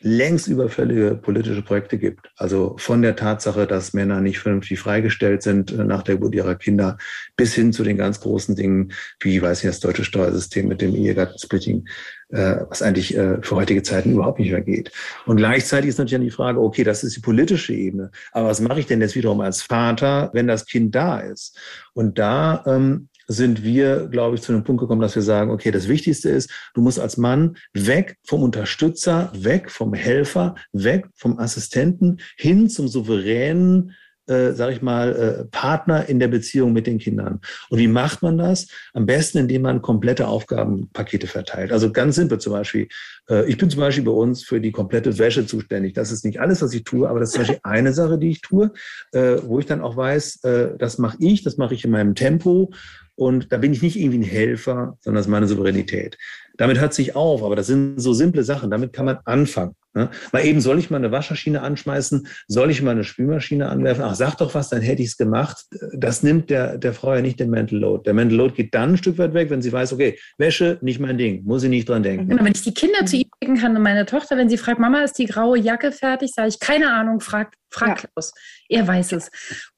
[0.00, 2.30] längst überfällige politische Projekte gibt.
[2.36, 6.54] Also von der Tatsache, dass Männer nicht vernünftig freigestellt sind äh, nach der Geburt ihrer
[6.54, 6.98] Kinder,
[7.36, 10.94] bis hin zu den ganz großen Dingen, wie, weiß ich, das deutsche Steuersystem mit dem
[10.94, 11.88] Ehegattensplitting,
[12.28, 14.92] äh, was eigentlich äh, für heutige Zeiten überhaupt nicht mehr geht.
[15.26, 18.80] Und gleichzeitig ist natürlich die Frage, okay, das ist die politische Ebene, aber was mache
[18.80, 21.58] ich denn jetzt wiederum als Vater, wenn das Kind da ist?
[21.92, 25.70] Und da ähm, sind wir, glaube ich, zu einem Punkt gekommen, dass wir sagen, okay,
[25.70, 31.38] das Wichtigste ist, du musst als Mann weg vom Unterstützer, weg vom Helfer, weg vom
[31.38, 33.94] Assistenten hin zum souveränen
[34.28, 37.40] äh, sage ich mal, äh, Partner in der Beziehung mit den Kindern.
[37.70, 38.68] Und wie macht man das?
[38.92, 41.72] Am besten, indem man komplette Aufgabenpakete verteilt.
[41.72, 42.88] Also ganz simpel zum Beispiel.
[43.28, 45.94] Äh, ich bin zum Beispiel bei uns für die komplette Wäsche zuständig.
[45.94, 48.30] Das ist nicht alles, was ich tue, aber das ist zum Beispiel eine Sache, die
[48.30, 48.70] ich tue,
[49.12, 52.14] äh, wo ich dann auch weiß, äh, das mache ich, das mache ich in meinem
[52.14, 52.70] Tempo.
[53.14, 56.16] Und da bin ich nicht irgendwie ein Helfer, sondern das ist meine Souveränität.
[56.56, 58.70] Damit hört sich auf, aber das sind so simple Sachen.
[58.70, 59.74] Damit kann man anfangen.
[59.98, 60.10] Ne?
[60.32, 62.28] Mal eben, soll ich mal eine Waschmaschine anschmeißen?
[62.46, 64.04] Soll ich mal eine Spülmaschine anwerfen?
[64.04, 65.64] Ach, sag doch was, dann hätte ich es gemacht.
[65.92, 68.04] Das nimmt der, der Frau ja nicht den Mental Load.
[68.04, 71.00] Der Mental Load geht dann ein Stück weit weg, wenn sie weiß, okay, Wäsche, nicht
[71.00, 72.28] mein Ding, muss ich nicht dran denken.
[72.28, 74.78] Genau, wenn ich die Kinder zu ihr bringen kann und meine Tochter, wenn sie fragt,
[74.78, 77.94] Mama, ist die graue Jacke fertig, sage ich, keine Ahnung, frag, frag ja.
[77.94, 78.32] Klaus.
[78.68, 79.30] Er weiß es.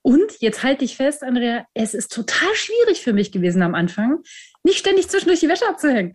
[0.03, 4.19] Und jetzt halte ich fest, Andrea, es ist total schwierig für mich gewesen am Anfang,
[4.65, 6.15] nicht ständig zwischendurch die Wäsche abzuhängen.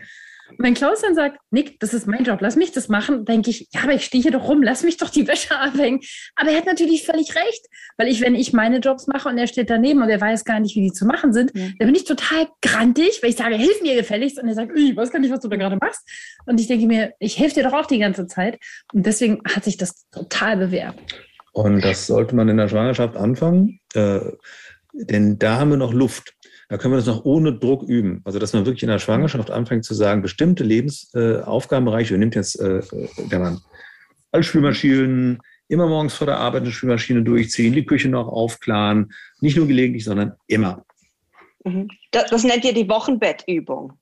[0.49, 3.49] Und wenn Klaus dann sagt, Nick, das ist mein Job, lass mich das machen, denke
[3.49, 6.01] ich, ja, aber ich stehe hier doch rum, lass mich doch die Wäsche abhängen.
[6.35, 7.65] Aber er hat natürlich völlig recht,
[7.97, 10.59] weil ich, wenn ich meine Jobs mache und er steht daneben und er weiß gar
[10.59, 11.67] nicht, wie die zu machen sind, ja.
[11.79, 14.95] dann bin ich total grantig, weil ich sage, hilf mir gefälligst und er sagt, ich
[14.95, 16.07] weiß gar nicht, was du da gerade machst.
[16.45, 18.59] Und ich denke mir, ich helfe dir doch auch die ganze Zeit.
[18.93, 20.95] Und deswegen hat sich das total bewährt.
[21.53, 24.19] Und das sollte man in der Schwangerschaft anfangen, äh,
[24.93, 26.34] denn da haben wir noch Luft.
[26.69, 28.21] Da können wir das noch ohne Druck üben.
[28.25, 32.59] Also, dass man wirklich in der Schwangerschaft anfängt zu sagen, bestimmte Lebensaufgabenbereiche, äh, nimmt jetzt
[32.59, 32.81] äh,
[33.29, 33.61] der Mann
[34.31, 39.57] alle Spülmaschinen, immer morgens vor der Arbeit eine Spülmaschine durchziehen, die Küche noch aufklaren, nicht
[39.57, 40.83] nur gelegentlich, sondern immer.
[41.63, 41.87] Mhm.
[42.11, 43.93] Das, das nennt ihr die Wochenbettübung.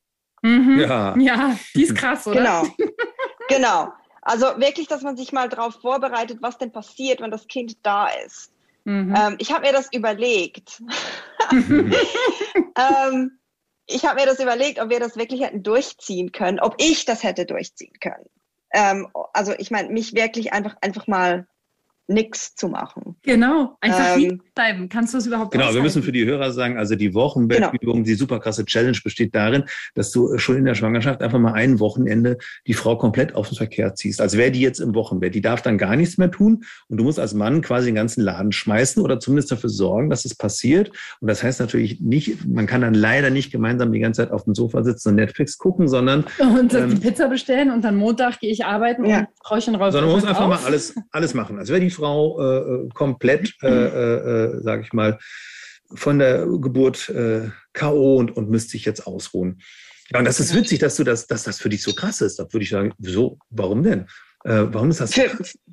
[0.41, 0.79] Mhm.
[0.79, 1.17] Ja.
[1.17, 2.39] ja, die ist krass, oder?
[2.39, 2.75] Genau.
[3.47, 3.93] genau.
[4.21, 8.07] Also wirklich, dass man sich mal darauf vorbereitet, was denn passiert, wenn das Kind da
[8.25, 8.52] ist.
[8.85, 9.15] Mhm.
[9.15, 10.81] Ähm, ich habe mir das überlegt.
[11.51, 13.39] ähm,
[13.85, 17.23] ich habe mir das überlegt, ob wir das wirklich hätten durchziehen können, ob ich das
[17.23, 18.25] hätte durchziehen können.
[18.73, 21.47] Ähm, also ich meine, mich wirklich einfach, einfach mal
[22.07, 23.15] nichts zu machen.
[23.23, 24.89] Genau, einfach ähm, bleiben.
[24.89, 25.77] Kannst du es überhaupt Genau, aushalten?
[25.77, 28.05] wir müssen für die Hörer sagen, also die Wochenbettübung, genau.
[28.05, 29.63] die super krasse Challenge besteht darin,
[29.95, 32.37] dass du schon in der Schwangerschaft einfach mal ein Wochenende
[32.67, 34.19] die Frau komplett auf den Verkehr ziehst.
[34.19, 35.33] Als wäre die jetzt im Wochenbett.
[35.33, 38.21] Die darf dann gar nichts mehr tun und du musst als Mann quasi den ganzen
[38.21, 40.89] Laden schmeißen oder zumindest dafür sorgen, dass es passiert.
[41.21, 44.43] Und das heißt natürlich nicht, man kann dann leider nicht gemeinsam die ganze Zeit auf
[44.43, 48.39] dem Sofa sitzen und Netflix gucken, sondern und ähm, die Pizza bestellen und dann Montag
[48.39, 49.19] gehe ich arbeiten ja.
[49.19, 49.93] und Frauchen raus.
[49.93, 50.49] Sondern man muss einfach auf.
[50.49, 51.57] mal alles, alles machen.
[51.57, 55.19] Als wäre die Frau äh, äh, komplett, äh, äh, äh sage ich mal,
[55.95, 58.17] von der Geburt äh, K.O.
[58.17, 59.61] Und, und müsste sich jetzt ausruhen.
[60.11, 62.37] Ja, und das ist witzig, dass du das, dass das für dich so krass ist.
[62.39, 64.01] Da würde ich sagen, wieso, warum denn?
[64.43, 65.57] Äh, warum ist das so krass?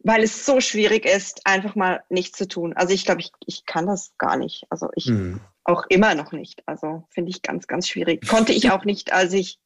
[0.00, 2.72] Weil es so schwierig ist, einfach mal nichts zu tun.
[2.74, 4.64] Also ich glaube, ich, ich kann das gar nicht.
[4.70, 5.40] Also ich mhm.
[5.64, 6.62] auch immer noch nicht.
[6.66, 8.26] Also finde ich ganz, ganz schwierig.
[8.26, 9.58] Konnte ich auch nicht, als ich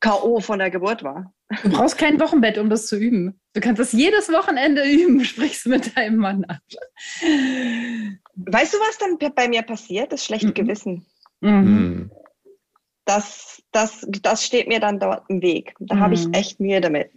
[0.00, 0.40] K.O.
[0.40, 1.32] von der Geburt war.
[1.62, 3.40] Du brauchst kein Wochenbett, um das zu üben.
[3.54, 6.58] Du kannst das jedes Wochenende üben, sprichst mit deinem Mann ab.
[8.36, 10.12] Weißt du, was dann bei mir passiert?
[10.12, 10.54] Das schlechte mhm.
[10.54, 11.06] Gewissen.
[11.40, 12.10] Mhm.
[13.04, 15.74] Das, das, das steht mir dann dort im Weg.
[15.80, 16.00] Da mhm.
[16.00, 17.10] habe ich echt Mühe damit.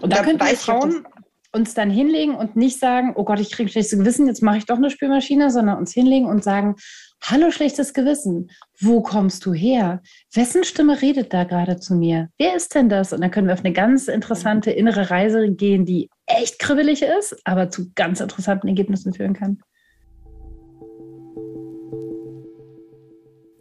[0.00, 1.06] Und da, da könnten Frauen
[1.54, 4.66] uns dann hinlegen und nicht sagen, oh Gott, ich kriege schlechtes Gewissen, jetzt mache ich
[4.66, 6.74] doch eine Spülmaschine, sondern uns hinlegen und sagen,
[7.22, 10.02] hallo schlechtes Gewissen, wo kommst du her?
[10.34, 12.28] Wessen Stimme redet da gerade zu mir?
[12.38, 13.12] Wer ist denn das?
[13.12, 17.36] Und dann können wir auf eine ganz interessante innere Reise gehen, die echt kribbelig ist,
[17.44, 19.60] aber zu ganz interessanten Ergebnissen führen kann.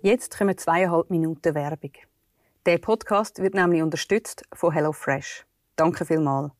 [0.02, 1.92] Jetzt kommen zweieinhalb Minuten Werbung.
[2.66, 5.46] Der Podcast wird nämlich unterstützt von HelloFresh.
[5.76, 6.52] Danke vielmals.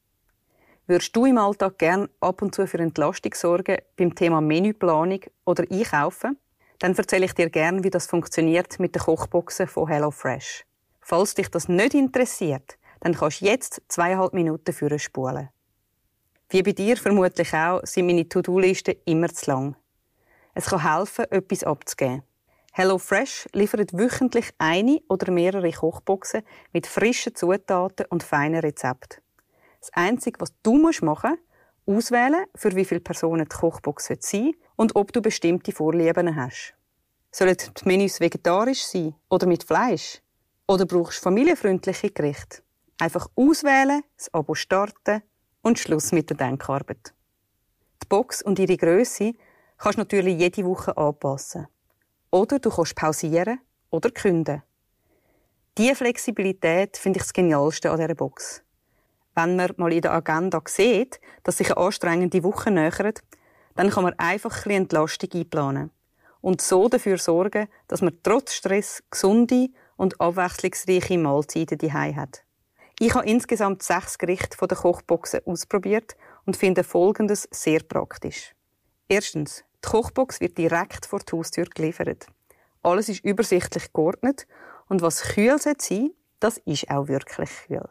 [0.86, 5.64] Würdest du im Alltag gern ab und zu für Entlastung sorgen beim Thema Menüplanung oder
[5.72, 6.38] Einkaufen?
[6.80, 10.66] Dann erzähle ich dir gern, wie das funktioniert mit den Kochboxen von HelloFresh.
[11.00, 15.48] Falls dich das nicht interessiert, dann kannst du jetzt zweieinhalb Minuten für spulen.
[16.50, 19.76] Wie bei dir vermutlich auch, sind meine To-Do-Listen immer zu lang.
[20.54, 22.24] Es kann helfen, etwas abzugeben.
[22.74, 26.44] HelloFresh liefert wöchentlich eine oder mehrere Kochboxen
[26.74, 29.23] mit frischen Zutaten und feinen Rezepten.
[29.84, 31.42] Das Einzige, was du machen musst,
[31.86, 36.74] auswählen, für wie viele Personen die Kochbox sein soll und ob du bestimmte Vorlieben hast.
[37.34, 40.22] Sollen die Menüs vegetarisch sein oder mit Fleisch?
[40.70, 42.64] Oder brauchst du familienfreundliche Gerichte?
[42.98, 45.22] Einfach auswählen, das Abo starten
[45.64, 47.14] und Schluss mit der Denkarbeit.
[48.02, 49.34] Die Box und ihre Größe
[49.78, 51.68] kannst du natürlich jede Woche anpassen.
[52.32, 54.64] Oder du kannst pausieren oder künden.
[55.78, 58.63] Diese Flexibilität finde ich das Genialste an dieser Box.
[59.36, 63.22] Wenn man mal in der Agenda sieht, dass sich eine anstrengende Woche nähert,
[63.76, 65.92] dann kann man einfach ein Entlastung einplanen
[66.42, 72.44] und so dafür sorgen, dass man trotz Stress gesunde und abwechslungsreiche Mahlzeiten daheim hat.
[73.00, 76.16] Ich habe insgesamt sechs Gerichte von der Kochboxen ausprobiert
[76.46, 78.54] und finde Folgendes sehr praktisch.
[79.08, 82.28] Erstens, die Kochbox wird direkt vor die Haustür geliefert.
[82.84, 84.46] Alles ist übersichtlich geordnet
[84.90, 87.88] und was kühl sein das ist auch wirklich kühl.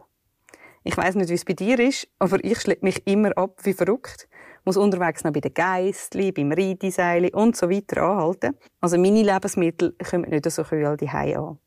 [0.84, 3.72] Ich weiß nicht, wie es bei dir ist, aber ich schleppe mich immer ab wie
[3.72, 4.28] verrückt.
[4.64, 8.56] Muss unterwegs noch bei den Geistli, beim Reideseil und so weiter anhalten.
[8.80, 11.58] Also meine Lebensmittel kommen nicht so kühl die an.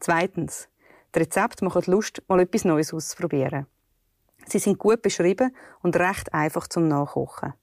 [0.00, 0.68] Zweitens.
[1.14, 3.66] Die Rezepte machen Lust, mal etwas Neues auszuprobieren.
[4.46, 7.54] Sie sind gut beschrieben und recht einfach zum Nachkochen.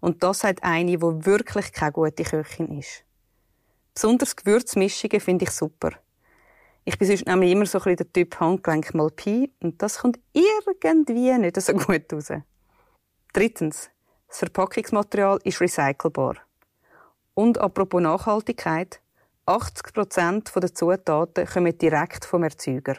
[0.00, 3.04] Und das sagt eine, die wirklich keine gute Köchin ist.
[3.94, 5.92] Besonders Gewürzmischungen finde ich super.
[6.84, 9.98] Ich bin sonst nämlich immer so ein bisschen der Typ Handgelenk mal Pi und das
[9.98, 12.32] kommt irgendwie nicht so gut raus.
[13.32, 13.90] Drittens.
[14.28, 16.36] Das Verpackungsmaterial ist recycelbar.
[17.34, 19.00] Und apropos Nachhaltigkeit,
[19.46, 22.96] 80% der Zutaten kommen direkt vom Erzeuger.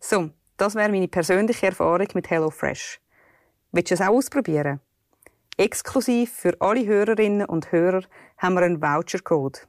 [0.00, 3.00] So, das wäre meine persönliche Erfahrung mit HelloFresh.
[3.70, 4.80] Willst du es auch ausprobieren?
[5.56, 8.02] Exklusiv für alle Hörerinnen und Hörer
[8.38, 9.68] haben wir einen Vouchercode.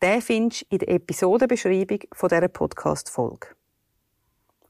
[0.00, 3.48] Den findest du in der Episodenbeschreibung von dieser Podcast-Folge.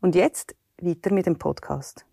[0.01, 2.07] Und jetzt weiter mit dem Podcast.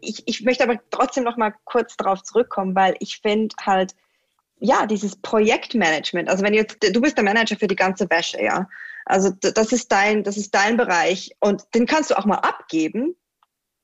[0.00, 3.94] Ich, ich möchte aber trotzdem noch mal kurz darauf zurückkommen, weil ich finde halt,
[4.58, 8.66] ja, dieses Projektmanagement, also wenn jetzt, du bist der Manager für die ganze Wäsche, ja.
[9.04, 13.14] Also das ist dein, das ist dein Bereich und den kannst du auch mal abgeben,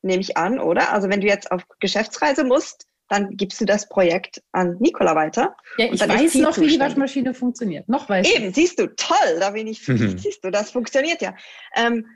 [0.01, 0.93] nehme ich an, oder?
[0.93, 5.55] Also wenn du jetzt auf Geschäftsreise musst, dann gibst du das Projekt an Nikola weiter.
[5.77, 7.87] Ja, ich weiß noch, wie die Waschmaschine funktioniert.
[7.87, 8.55] Noch weiß Eben, ich.
[8.55, 10.17] siehst du, toll, da bin ich, mhm.
[10.17, 11.35] siehst du, das funktioniert ja.
[11.77, 12.07] Ähm,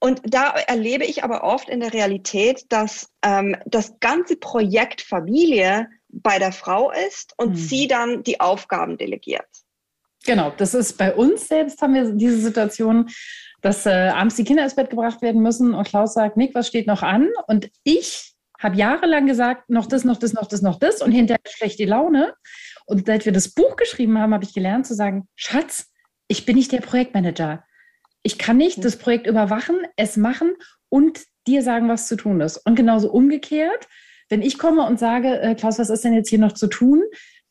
[0.00, 5.88] und da erlebe ich aber oft in der Realität, dass ähm, das ganze Projekt Familie
[6.08, 7.56] bei der Frau ist und mhm.
[7.56, 9.46] sie dann die Aufgaben delegiert.
[10.26, 13.10] Genau, das ist bei uns selbst haben wir diese Situation,
[13.60, 16.66] dass äh, abends die Kinder ins Bett gebracht werden müssen und Klaus sagt, Nick, was
[16.66, 17.28] steht noch an?
[17.46, 18.31] Und ich
[18.62, 22.34] habe jahrelang gesagt, noch das, noch das, noch das, noch das und hinterher schlechte Laune.
[22.86, 25.90] Und seit wir das Buch geschrieben haben, habe ich gelernt zu sagen, Schatz,
[26.28, 27.64] ich bin nicht der Projektmanager.
[28.22, 30.54] Ich kann nicht das Projekt überwachen, es machen
[30.88, 32.58] und dir sagen, was zu tun ist.
[32.58, 33.88] Und genauso umgekehrt,
[34.28, 37.02] wenn ich komme und sage, äh, Klaus, was ist denn jetzt hier noch zu tun,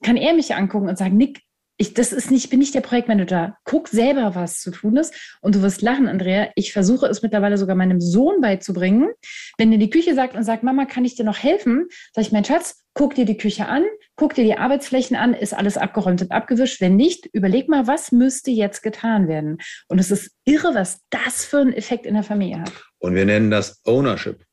[0.04, 1.42] kann er mich angucken und sagen, Nick,
[1.82, 3.58] ich, das ist nicht, bin nicht der Projektmanager.
[3.64, 5.16] Guck selber, was zu tun ist.
[5.42, 6.50] Und du wirst lachen, Andrea.
[6.56, 9.10] Ich versuche es mittlerweile sogar meinem Sohn beizubringen.
[9.58, 11.88] Wenn er in die Küche sagt und sagt, Mama, kann ich dir noch helfen?
[12.14, 13.84] Sag ich, mein Schatz, guck dir die Küche an,
[14.16, 16.82] guck dir die Arbeitsflächen an, ist alles abgeräumt und abgewischt?
[16.82, 19.58] Wenn nicht, überleg mal, was müsste jetzt getan werden?
[19.88, 22.74] Und es ist irre, was das für einen Effekt in der Familie hat.
[23.00, 24.46] Und wir nennen das Ownership.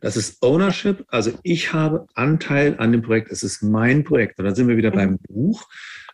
[0.00, 1.04] Das ist Ownership.
[1.08, 3.32] Also ich habe Anteil an dem Projekt.
[3.32, 4.38] Es ist mein Projekt.
[4.38, 5.66] Und dann sind wir wieder beim Buch.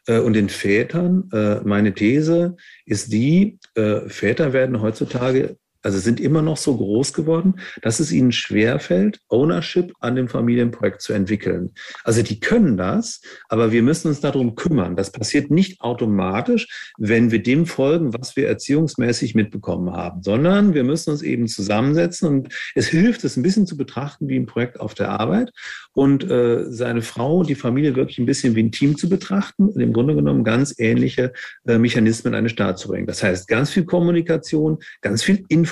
[0.06, 1.28] Äh, und den Vätern.
[1.32, 7.12] Äh, meine These ist die, äh, Väter werden heutzutage also sind immer noch so groß
[7.12, 11.72] geworden, dass es ihnen schwerfällt, Ownership an dem Familienprojekt zu entwickeln.
[12.04, 14.96] Also die können das, aber wir müssen uns darum kümmern.
[14.96, 20.84] Das passiert nicht automatisch, wenn wir dem folgen, was wir erziehungsmäßig mitbekommen haben, sondern wir
[20.84, 24.80] müssen uns eben zusammensetzen und es hilft, es ein bisschen zu betrachten wie ein Projekt
[24.80, 25.52] auf der Arbeit
[25.92, 29.80] und äh, seine Frau, die Familie wirklich ein bisschen wie ein Team zu betrachten und
[29.80, 31.32] im Grunde genommen ganz ähnliche
[31.66, 33.06] äh, Mechanismen an den Start zu bringen.
[33.06, 35.71] Das heißt, ganz viel Kommunikation, ganz viel Information,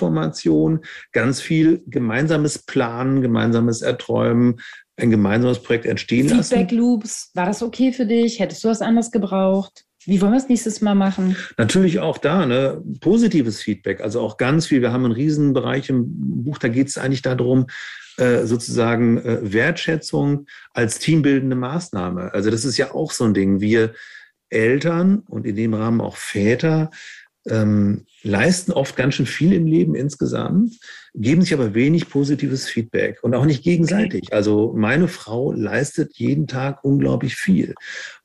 [1.13, 4.61] ganz viel gemeinsames Planen, gemeinsames Erträumen,
[4.97, 6.55] ein gemeinsames Projekt entstehen Feedback lassen.
[6.57, 8.41] Feedback Loops, war das okay für dich?
[8.41, 9.85] Hättest du was anderes gebraucht?
[10.07, 11.37] Wie wollen wir es nächstes Mal machen?
[11.59, 14.01] Natürlich auch da, ne, positives Feedback.
[14.01, 14.81] Also auch ganz viel.
[14.81, 17.67] Wir haben einen Riesenbereich im Buch, da geht es eigentlich darum,
[18.17, 22.33] äh, sozusagen äh, Wertschätzung als teambildende Maßnahme.
[22.33, 23.61] Also das ist ja auch so ein Ding.
[23.61, 23.93] Wir
[24.49, 26.91] Eltern und in dem Rahmen auch Väter
[27.49, 30.75] ähm, leisten oft ganz schön viel im Leben insgesamt,
[31.15, 34.33] geben sich aber wenig positives Feedback und auch nicht gegenseitig.
[34.33, 37.75] Also meine Frau leistet jeden Tag unglaublich viel.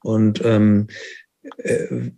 [0.03, 0.87] Und ähm,
[1.57, 2.11] äh,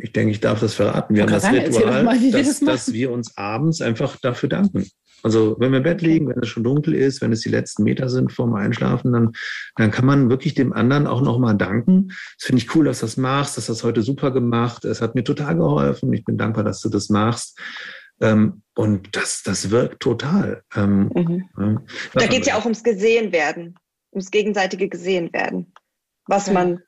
[0.00, 1.14] ich denke, ich darf das verraten.
[1.14, 4.88] Wir haben das Ritual, dass, das dass wir uns abends einfach dafür danken.
[5.22, 7.84] Also wenn wir im Bett liegen, wenn es schon dunkel ist, wenn es die letzten
[7.84, 9.32] Meter sind vorm Einschlafen, dann,
[9.76, 12.08] dann kann man wirklich dem anderen auch nochmal danken.
[12.38, 14.84] Das finde ich cool, dass du das machst, dass das heute super gemacht.
[14.84, 16.12] Es hat mir total geholfen.
[16.12, 17.58] Ich bin dankbar, dass du das machst.
[18.20, 20.62] Ähm, und das, das wirkt total.
[20.74, 21.48] Ähm, mhm.
[21.58, 21.82] ja.
[22.14, 23.78] Da geht es ja auch ums Gesehen werden,
[24.12, 25.72] ums gegenseitige Gesehen werden,
[26.26, 26.52] was ja.
[26.52, 26.82] man,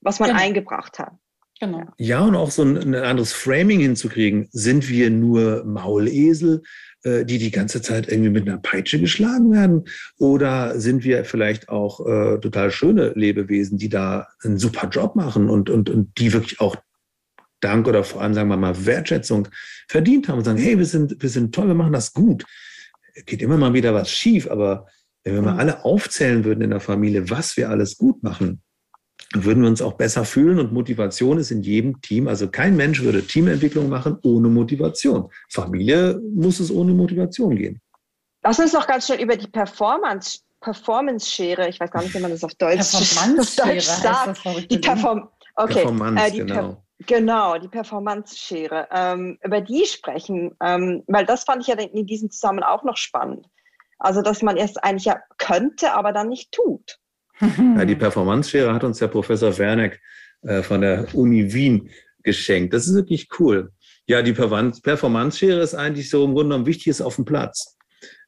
[0.00, 0.42] was man genau.
[0.42, 1.12] eingebracht hat.
[1.58, 1.84] Genau.
[1.96, 4.48] Ja, und auch so ein, ein, anderes Framing hinzukriegen.
[4.50, 6.62] Sind wir nur Maulesel?
[7.06, 9.84] Äh, die die ganze Zeit irgendwie mit einer Peitsche geschlagen werden?
[10.18, 15.48] Oder sind wir vielleicht auch äh, total schöne Lebewesen, die da einen super Job machen
[15.48, 16.74] und, und, und die wirklich auch
[17.60, 19.48] Dank oder vor allem, sagen wir mal, Wertschätzung
[19.88, 22.44] verdient haben und sagen, hey, wir sind, wir sind toll, wir machen das gut.
[23.24, 24.86] Geht immer mal wieder was schief, aber
[25.22, 28.62] wenn wir mal alle aufzählen würden in der Familie, was wir alles gut machen,
[29.34, 30.58] würden wir uns auch besser fühlen.
[30.58, 35.30] Und Motivation ist in jedem Team, also kein Mensch würde Teamentwicklung machen ohne Motivation.
[35.50, 37.80] Familie muss es ohne Motivation gehen.
[38.42, 42.30] Lass uns noch ganz schnell über die Performance Performance-Schere, ich weiß gar nicht, wie man
[42.30, 44.70] das auf Deutsch, auf Deutsch sagt.
[44.70, 45.74] Die Perform okay.
[45.74, 46.54] Performance, äh, die genau.
[46.54, 48.88] Per genau, die Performance-Schere.
[48.90, 52.96] Ähm, über die sprechen, ähm, weil das fand ich ja in diesem Zusammenhang auch noch
[52.96, 53.46] spannend.
[53.98, 56.98] Also, dass man es eigentlich ja könnte, aber dann nicht tut.
[57.40, 60.00] Ja, die Performance-Schere hat uns der Professor Werneck
[60.42, 61.90] äh, von der Uni Wien
[62.22, 62.72] geschenkt.
[62.72, 63.72] Das ist wirklich cool.
[64.06, 67.76] Ja, die Performance-Schere ist eigentlich so im Grunde genommen wichtig ist auf dem Platz.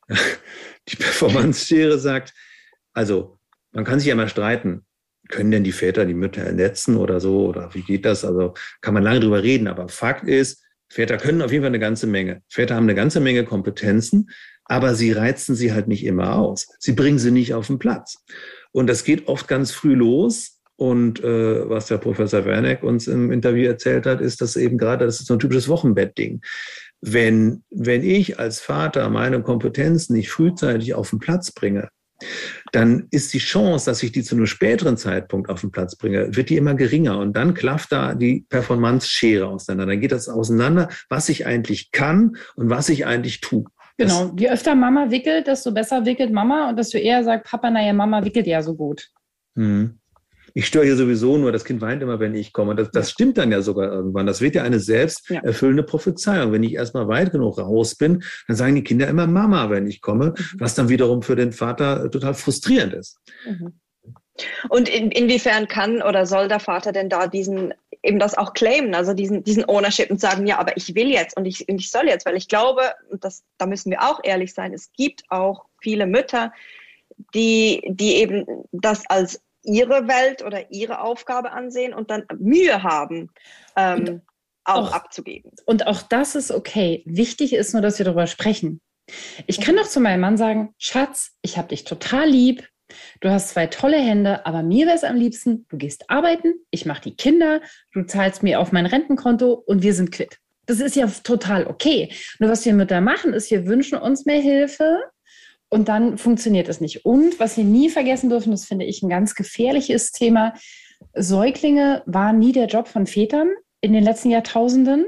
[0.89, 2.33] Die Performance-Schere sagt,
[2.95, 3.39] also
[3.73, 4.85] man kann sich ja mal streiten.
[5.29, 7.47] Können denn die Väter die Mütter ernetzen oder so?
[7.49, 8.25] Oder wie geht das?
[8.25, 9.69] Also kann man lange drüber reden.
[9.69, 12.43] Aber Fakt ist, Väter können auf jeden Fall eine ganze Menge.
[12.49, 14.31] Väter haben eine ganze Menge Kompetenzen,
[14.65, 16.69] aber sie reizen sie halt nicht immer aus.
[16.79, 18.25] Sie bringen sie nicht auf den Platz.
[18.73, 20.61] Und das geht oft ganz früh los.
[20.77, 25.07] Und äh, was der Professor Werneck uns im Interview erzählt hat, ist, dass eben gerade,
[25.07, 26.41] das ist so ein typisches Wochenbettding.
[27.01, 31.89] Wenn, wenn ich als Vater meine Kompetenzen nicht frühzeitig auf den Platz bringe,
[32.73, 36.35] dann ist die Chance, dass ich die zu einem späteren Zeitpunkt auf den Platz bringe,
[36.37, 37.19] wird die immer geringer.
[37.19, 39.87] Und dann klafft da die Performance-Schere auseinander.
[39.87, 43.65] Dann geht das auseinander, was ich eigentlich kann und was ich eigentlich tue.
[43.99, 44.33] Genau.
[44.39, 48.25] Je öfter Mama wickelt, desto besser wickelt Mama und desto eher sagt Papa, naja, Mama
[48.25, 49.09] wickelt ja so gut.
[49.57, 49.99] Hm.
[50.55, 52.75] Ich störe hier sowieso nur, das Kind weint immer, wenn ich komme.
[52.75, 54.27] Das, das stimmt dann ja sogar irgendwann.
[54.27, 56.53] Das wird ja eine selbsterfüllende Prophezeiung.
[56.53, 60.01] Wenn ich erstmal weit genug raus bin, dann sagen die Kinder immer Mama, wenn ich
[60.01, 60.61] komme, mhm.
[60.61, 63.19] was dann wiederum für den Vater total frustrierend ist.
[63.47, 63.81] Mhm.
[64.69, 67.75] Und in, inwiefern kann oder soll der Vater denn da diesen
[68.09, 71.37] eben das auch claimen, also diesen, diesen Ownership und sagen, ja, aber ich will jetzt
[71.37, 74.21] und ich, und ich soll jetzt, weil ich glaube, und das, da müssen wir auch
[74.25, 76.53] ehrlich sein, es gibt auch viele Mütter,
[77.35, 83.31] die, die eben das als ihre Welt oder ihre Aufgabe ansehen und dann Mühe haben,
[83.77, 84.23] ähm,
[84.65, 85.53] auch, auch abzugeben.
[85.67, 87.03] Und auch das ist okay.
[87.07, 88.81] Wichtig ist nur, dass wir darüber sprechen.
[89.47, 92.69] Ich kann doch zu meinem Mann sagen, Schatz, ich habe dich total lieb,
[93.21, 96.87] Du hast zwei tolle Hände, aber mir wäre es am liebsten, du gehst arbeiten, ich
[96.87, 97.61] mache die Kinder,
[97.93, 100.39] du zahlst mir auf mein Rentenkonto und wir sind quitt.
[100.67, 102.13] Das ist ja total okay.
[102.39, 104.99] Nur was wir Mütter machen, ist, wir wünschen uns mehr Hilfe
[105.71, 107.05] und dann funktioniert es nicht.
[107.05, 110.55] Und was wir nie vergessen dürfen, das finde ich ein ganz gefährliches Thema,
[111.15, 115.07] Säuglinge waren nie der Job von Vätern in den letzten Jahrtausenden.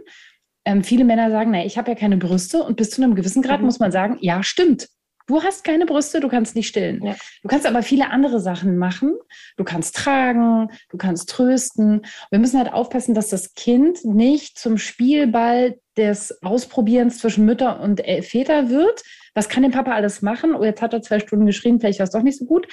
[0.64, 3.43] Ähm, viele Männer sagen, naja, ich habe ja keine Brüste und bis zu einem gewissen
[3.43, 3.66] Grad mhm.
[3.66, 4.89] muss man sagen, ja, stimmt.
[5.31, 7.07] Du hast keine Brüste, du kannst nicht stillen.
[7.07, 7.14] Ja.
[7.43, 9.16] Du kannst aber viele andere Sachen machen.
[9.57, 12.03] Du kannst tragen, du kannst trösten.
[12.33, 18.03] Wir müssen halt aufpassen, dass das Kind nicht zum Spielball des Ausprobierens zwischen Mütter und
[18.22, 19.05] Väter wird.
[19.33, 20.53] Was kann der Papa alles machen?
[20.53, 22.66] Oh, jetzt hat er zwei Stunden geschrieben, vielleicht war es doch nicht so gut.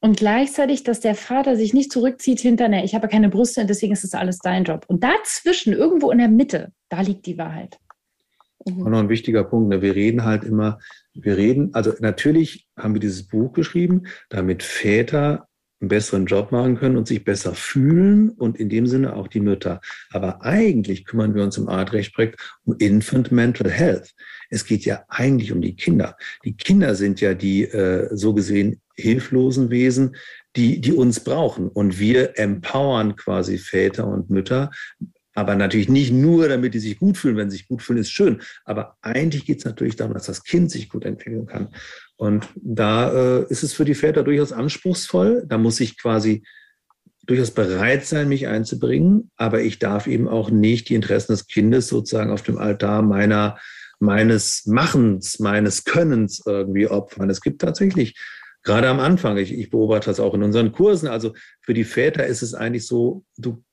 [0.00, 3.68] Und gleichzeitig, dass der Vater sich nicht zurückzieht hinter, ne, ich habe keine Brüste und
[3.68, 4.86] deswegen ist das alles dein Job.
[4.88, 7.78] Und dazwischen, irgendwo in der Mitte, da liegt die Wahrheit.
[8.66, 8.82] Mhm.
[8.82, 9.82] Und noch ein wichtiger Punkt, ne?
[9.82, 10.78] wir reden halt immer,
[11.14, 15.46] wir reden, also natürlich haben wir dieses Buch geschrieben, damit Väter
[15.80, 19.40] einen besseren Job machen können und sich besser fühlen und in dem Sinne auch die
[19.40, 19.80] Mütter.
[20.10, 24.12] Aber eigentlich kümmern wir uns im Artrecht-Projekt um Infant Mental Health.
[24.50, 26.16] Es geht ja eigentlich um die Kinder.
[26.44, 30.16] Die Kinder sind ja die äh, so gesehen hilflosen Wesen,
[30.56, 31.68] die, die uns brauchen.
[31.68, 34.70] Und wir empowern quasi Väter und Mütter,
[35.34, 37.36] aber natürlich nicht nur, damit die sich gut fühlen.
[37.36, 38.42] Wenn sie sich gut fühlen, ist schön.
[38.64, 41.68] Aber eigentlich geht es natürlich darum, dass das Kind sich gut entwickeln kann.
[42.16, 45.44] Und da äh, ist es für die Väter durchaus anspruchsvoll.
[45.46, 46.42] Da muss ich quasi
[47.26, 49.30] durchaus bereit sein, mich einzubringen.
[49.36, 53.58] Aber ich darf eben auch nicht die Interessen des Kindes sozusagen auf dem Altar meiner,
[54.00, 57.30] meines Machens, meines Könnens irgendwie opfern.
[57.30, 58.18] Es gibt tatsächlich
[58.62, 62.26] gerade am Anfang, ich, ich beobachte das auch in unseren Kursen, also für die Väter
[62.26, 63.64] ist es eigentlich so, du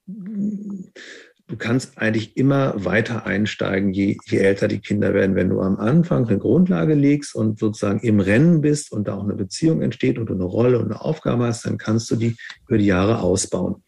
[1.47, 5.35] du kannst eigentlich immer weiter einsteigen, je, je älter die Kinder werden.
[5.35, 9.23] Wenn du am Anfang eine Grundlage legst und sozusagen im Rennen bist und da auch
[9.23, 12.35] eine Beziehung entsteht und du eine Rolle und eine Aufgabe hast, dann kannst du die
[12.67, 13.83] über die Jahre ausbauen.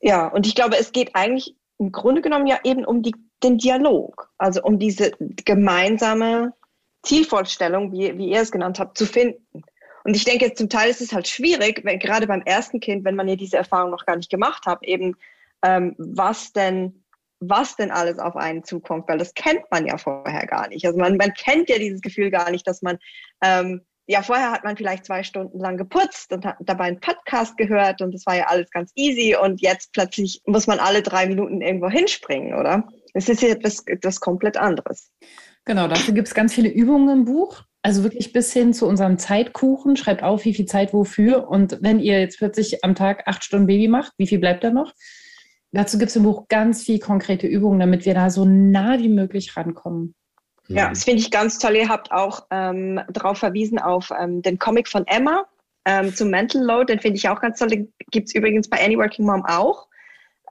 [0.00, 3.58] Ja, und ich glaube, es geht eigentlich im Grunde genommen ja eben um die, den
[3.58, 5.12] Dialog, also um diese
[5.44, 6.52] gemeinsame
[7.02, 9.62] Zielvorstellung, wie, wie ihr es genannt habt, zu finden.
[10.04, 13.14] Und ich denke, zum Teil ist es halt schwierig, wenn, gerade beim ersten Kind, wenn
[13.14, 15.16] man ja diese Erfahrung noch gar nicht gemacht hat, eben
[15.62, 17.04] ähm, was denn
[17.40, 20.84] was denn alles auf einen zukommt, weil das kennt man ja vorher gar nicht.
[20.84, 22.98] Also man, man kennt ja dieses Gefühl gar nicht, dass man,
[23.42, 27.56] ähm, ja, vorher hat man vielleicht zwei Stunden lang geputzt und hat dabei einen Podcast
[27.56, 31.26] gehört und das war ja alles ganz easy und jetzt plötzlich muss man alle drei
[31.26, 32.88] Minuten irgendwo hinspringen, oder?
[33.14, 35.12] Es ist ja etwas, etwas komplett anderes.
[35.64, 37.62] Genau, dafür gibt es ganz viele Übungen im Buch.
[37.82, 39.96] Also wirklich bis hin zu unserem Zeitkuchen.
[39.96, 41.48] Schreibt auf, wie viel Zeit wofür.
[41.48, 44.70] Und wenn ihr jetzt plötzlich am Tag acht Stunden Baby macht, wie viel bleibt da
[44.70, 44.92] noch?
[45.72, 49.08] Dazu gibt es im Buch ganz viel konkrete Übungen, damit wir da so nah wie
[49.08, 50.14] möglich rankommen.
[50.68, 51.76] Ja, das finde ich ganz toll.
[51.76, 55.46] Ihr habt auch ähm, darauf verwiesen auf ähm, den Comic von Emma
[55.86, 56.92] ähm, zum Mental Load.
[56.92, 57.68] Den finde ich auch ganz toll.
[57.68, 59.88] Den gibt es übrigens bei Any Working Mom auch.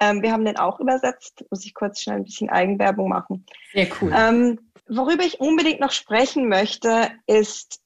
[0.02, 1.46] Ähm, wir haben den auch übersetzt.
[1.52, 3.46] Muss ich kurz schnell ein bisschen Eigenwerbung machen.
[3.74, 4.12] Sehr cool.
[4.16, 7.80] Ähm, worüber ich unbedingt noch sprechen möchte, ist,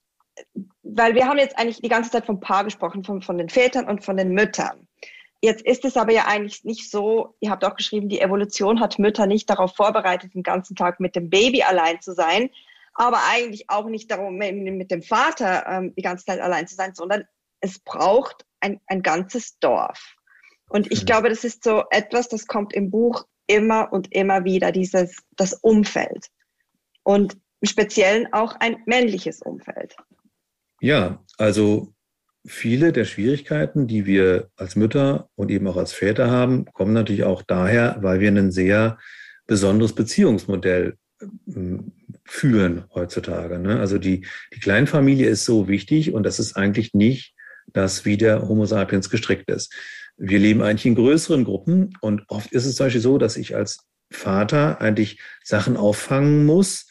[0.83, 3.89] weil wir haben jetzt eigentlich die ganze Zeit vom Paar gesprochen, von, von den Vätern
[3.89, 4.87] und von den Müttern.
[5.41, 8.99] Jetzt ist es aber ja eigentlich nicht so, ihr habt auch geschrieben, die Evolution hat
[8.99, 12.51] Mütter nicht darauf vorbereitet, den ganzen Tag mit dem Baby allein zu sein,
[12.93, 16.93] aber eigentlich auch nicht darum, mit dem Vater ähm, die ganze Zeit allein zu sein,
[16.93, 17.23] sondern
[17.59, 20.15] es braucht ein, ein ganzes Dorf.
[20.69, 21.05] Und ich mhm.
[21.07, 25.53] glaube, das ist so etwas, das kommt im Buch immer und immer wieder, dieses, das
[25.53, 26.27] Umfeld.
[27.03, 29.95] Und im Speziellen auch ein männliches Umfeld.
[30.79, 31.93] Ja, also
[32.45, 37.23] viele der Schwierigkeiten, die wir als Mütter und eben auch als Väter haben, kommen natürlich
[37.23, 38.97] auch daher, weil wir ein sehr
[39.47, 40.95] besonderes Beziehungsmodell
[41.47, 41.91] ähm,
[42.25, 43.59] führen heutzutage.
[43.59, 43.79] Ne?
[43.79, 47.33] Also die, die Kleinfamilie ist so wichtig und das ist eigentlich nicht
[47.73, 49.73] das, wie der Homo sapiens gestrickt ist.
[50.17, 53.55] Wir leben eigentlich in größeren Gruppen und oft ist es zum Beispiel so, dass ich
[53.55, 56.87] als Vater eigentlich Sachen auffangen muss,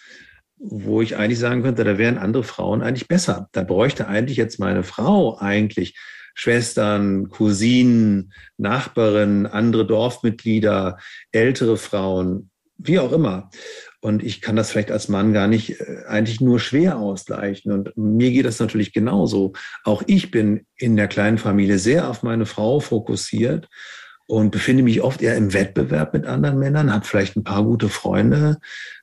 [0.60, 3.48] wo ich eigentlich sagen könnte, da wären andere Frauen eigentlich besser.
[3.52, 5.98] Da bräuchte eigentlich jetzt meine Frau eigentlich
[6.34, 10.98] Schwestern, Cousinen, Nachbarinnen, andere Dorfmitglieder,
[11.32, 13.50] ältere Frauen, wie auch immer.
[14.00, 17.72] Und ich kann das vielleicht als Mann gar nicht äh, eigentlich nur schwer ausgleichen.
[17.72, 19.52] Und mir geht das natürlich genauso.
[19.84, 23.68] Auch ich bin in der kleinen Familie sehr auf meine Frau fokussiert
[24.26, 27.88] und befinde mich oft eher im Wettbewerb mit anderen Männern, habe vielleicht ein paar gute
[27.88, 28.58] Freunde,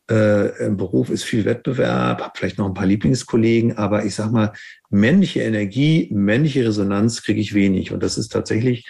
[0.10, 4.32] äh, im Beruf ist viel Wettbewerb, habe vielleicht noch ein paar Lieblingskollegen, aber ich sag
[4.32, 4.54] mal,
[4.90, 7.92] männliche Energie, männliche Resonanz kriege ich wenig.
[7.92, 8.88] Und das ist tatsächlich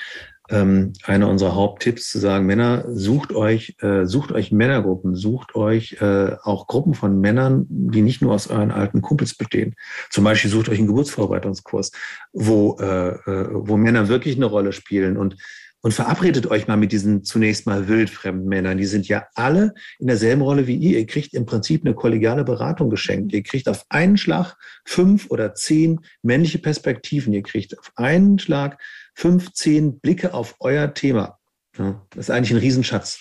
[0.49, 5.97] ähm, einer unserer Haupttipps, zu sagen, Männer, sucht euch, äh, sucht euch Männergruppen, sucht euch
[5.99, 9.75] äh, auch Gruppen von Männern, die nicht nur aus euren alten Kumpels bestehen.
[10.09, 11.91] Zum Beispiel sucht euch einen Geburtsvorbereitungskurs,
[12.31, 15.35] wo, äh, äh wo Männer wirklich eine Rolle spielen und
[15.81, 18.77] und verabredet euch mal mit diesen zunächst mal wildfremden Männern.
[18.77, 20.99] Die sind ja alle in derselben Rolle wie ihr.
[20.99, 23.33] Ihr kriegt im Prinzip eine kollegiale Beratung geschenkt.
[23.33, 24.55] Ihr kriegt auf einen Schlag
[24.85, 27.33] fünf oder zehn männliche Perspektiven.
[27.33, 28.81] Ihr kriegt auf einen Schlag
[29.15, 31.37] fünf, zehn Blicke auf euer Thema.
[31.77, 33.19] Ja, das ist eigentlich ein Riesenschatz.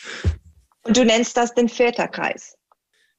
[0.82, 2.56] Und du nennst das den Väterkreis,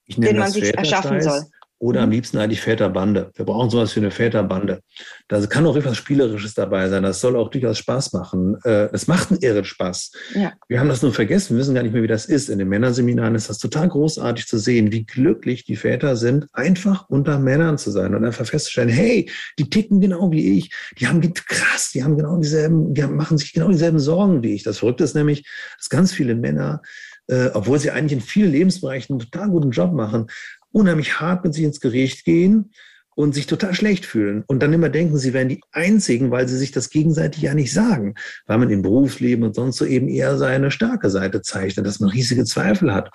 [0.07, 1.43] den man sich erschaffen soll.
[1.79, 2.15] Oder am mhm.
[2.15, 3.31] liebsten eigentlich Väterbande.
[3.35, 4.81] Wir brauchen sowas wie eine Väterbande.
[5.27, 7.03] Da kann auch etwas Spielerisches dabei sein.
[7.03, 8.57] Das soll auch durchaus Spaß machen.
[8.63, 10.11] Äh, es macht einen irren Spaß.
[10.33, 10.53] Ja.
[10.67, 11.55] Wir haben das nur vergessen.
[11.55, 12.49] Wir wissen gar nicht mehr, wie das ist.
[12.49, 17.07] In den Männerseminaren ist das total großartig zu sehen, wie glücklich die Väter sind, einfach
[17.09, 20.71] unter Männern zu sein und einfach festzustellen, hey, die ticken genau wie ich.
[20.99, 24.63] Die haben krass, die haben genau dieselben, die machen sich genau dieselben Sorgen wie ich.
[24.63, 25.47] Das Verrückte ist nämlich,
[25.77, 26.81] dass ganz viele Männer
[27.27, 30.27] äh, obwohl sie eigentlich in vielen Lebensbereichen einen total guten Job machen,
[30.71, 32.71] unheimlich hart mit sich ins Gericht gehen
[33.15, 36.57] und sich total schlecht fühlen und dann immer denken, sie wären die Einzigen, weil sie
[36.57, 38.13] sich das gegenseitig ja nicht sagen,
[38.45, 42.11] weil man im Berufsleben und sonst so eben eher seine starke Seite zeichnet, dass man
[42.11, 43.09] riesige Zweifel hat,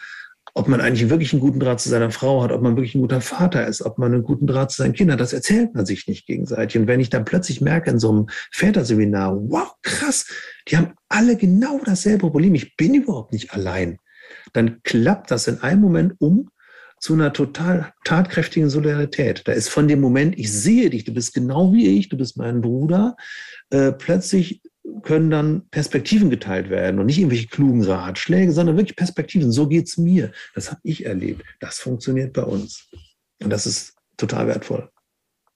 [0.55, 3.01] ob man eigentlich wirklich einen guten Draht zu seiner Frau hat, ob man wirklich ein
[3.01, 6.09] guter Vater ist, ob man einen guten Draht zu seinen Kindern, das erzählt man sich
[6.09, 6.81] nicht gegenseitig.
[6.81, 10.27] Und wenn ich dann plötzlich merke in so einem Väterseminar, wow, krass,
[10.69, 13.99] die haben alle genau dasselbe Problem, ich bin überhaupt nicht allein,
[14.53, 16.49] dann klappt das in einem Moment um
[17.03, 19.43] zu einer total tatkräftigen Solidarität.
[19.45, 22.37] Da ist von dem Moment, ich sehe dich, du bist genau wie ich, du bist
[22.37, 23.17] mein Bruder,
[23.71, 24.63] äh, plötzlich
[25.03, 29.51] können dann Perspektiven geteilt werden und nicht irgendwelche klugen Ratschläge, sondern wirklich Perspektiven.
[29.51, 30.31] So geht's mir.
[30.55, 31.45] Das habe ich erlebt.
[31.59, 32.89] Das funktioniert bei uns.
[33.43, 34.89] Und das ist total wertvoll.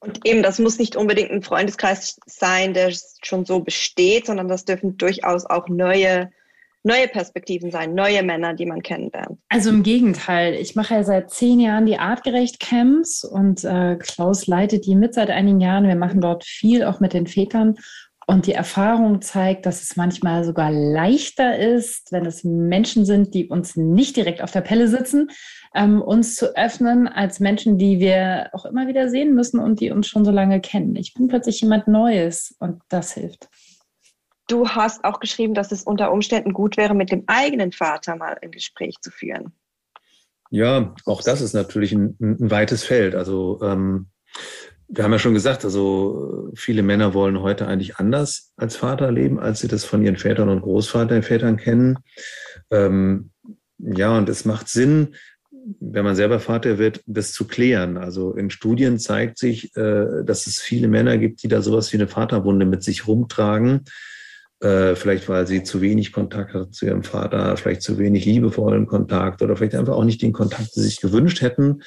[0.01, 2.93] Und eben, das muss nicht unbedingt ein Freundeskreis sein, der
[3.23, 6.29] schon so besteht, sondern das dürfen durchaus auch neue
[6.87, 9.39] neue Perspektiven sein, neue Männer, die man kennenlernt.
[9.49, 14.47] Also im Gegenteil, ich mache ja seit zehn Jahren die Artgerecht Camps und äh, Klaus
[14.47, 15.89] leitet die mit seit einigen Jahren.
[15.89, 17.75] Wir machen dort viel auch mit den Vätern.
[18.29, 23.47] Und die Erfahrung zeigt, dass es manchmal sogar leichter ist, wenn es Menschen sind, die
[23.47, 25.29] uns nicht direkt auf der Pelle sitzen,
[25.77, 29.93] ähm, uns zu öffnen, als Menschen, die wir auch immer wieder sehen müssen und die
[29.93, 30.97] uns schon so lange kennen.
[30.97, 33.49] Ich bin plötzlich jemand Neues und das hilft.
[34.47, 38.39] Du hast auch geschrieben, dass es unter Umständen gut wäre, mit dem eigenen Vater mal
[38.41, 39.53] ein Gespräch zu führen.
[40.51, 43.17] Ja, auch das ist natürlich ein, ein weites Feld.
[43.17, 44.07] Also ähm,
[44.89, 49.41] wir haben ja schon gesagt, also viele Männer wollen heute eigentlich anders als Vater leben,
[49.41, 51.99] als sie das von ihren Vätern und Großvätern kennen.
[52.71, 53.31] Ähm,
[53.79, 55.17] ja, und es macht Sinn,
[55.81, 57.97] wenn man selber Vater wird, das zu klären.
[57.97, 61.97] Also in Studien zeigt sich, äh, dass es viele Männer gibt, die da sowas wie
[61.97, 63.85] eine Vaterwunde mit sich rumtragen
[64.61, 68.87] äh, vielleicht weil sie zu wenig Kontakt hat zu ihrem Vater, vielleicht zu wenig liebevollen
[68.87, 71.83] Kontakt oder vielleicht einfach auch nicht den Kontakt, den sie sich gewünscht hätten.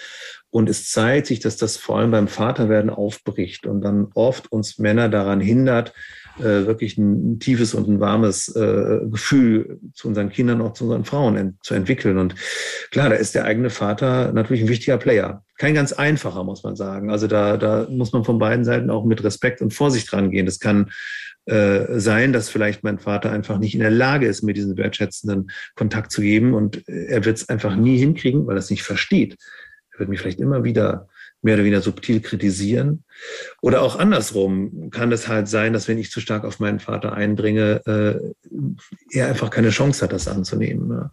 [0.51, 4.80] Und es zeigt sich, dass das vor allem beim Vaterwerden aufbricht und dann oft uns
[4.80, 5.93] Männer daran hindert,
[6.39, 11.05] äh, wirklich ein, tiefes und ein warmes äh, Gefühl zu unseren Kindern, auch zu unseren
[11.05, 12.17] Frauen zu entwickeln.
[12.17, 12.36] Und
[12.91, 15.43] klar, da ist der eigene Vater natürlich ein wichtiger Player.
[15.57, 17.11] Kein ganz einfacher, muss man sagen.
[17.11, 20.45] Also da, da muss man von beiden Seiten auch mit Respekt und Vorsicht rangehen.
[20.45, 20.89] Das kann
[21.45, 25.49] äh, sein, dass vielleicht mein Vater einfach nicht in der Lage ist, mir diesen wertschätzenden
[25.75, 28.83] Kontakt zu geben und äh, er wird es einfach nie hinkriegen, weil er es nicht
[28.83, 29.35] versteht.
[29.93, 31.07] Er wird mich vielleicht immer wieder
[31.41, 33.03] mehr oder weniger subtil kritisieren.
[33.61, 37.13] Oder auch andersrum kann es halt sein, dass wenn ich zu stark auf meinen Vater
[37.13, 40.89] eindringe, äh, er einfach keine Chance hat, das anzunehmen.
[40.89, 41.11] Ja.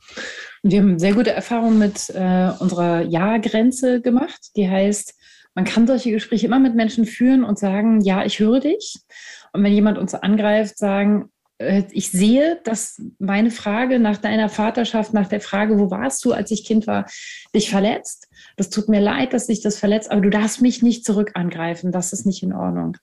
[0.63, 4.51] Wir haben sehr gute Erfahrungen mit äh, unserer Ja-Grenze gemacht.
[4.57, 5.15] Die heißt,
[5.55, 8.99] man kann solche Gespräche immer mit Menschen führen und sagen, ja, ich höre dich.
[9.57, 15.15] Und wenn jemand uns angreift, sagen, äh, ich sehe, dass meine Frage nach deiner Vaterschaft,
[15.15, 17.07] nach der Frage, wo warst du, als ich Kind war,
[17.55, 18.29] dich verletzt.
[18.57, 21.91] Das tut mir leid, dass dich das verletzt, aber du darfst mich nicht zurück angreifen.
[21.91, 22.99] Das ist nicht in Ordnung.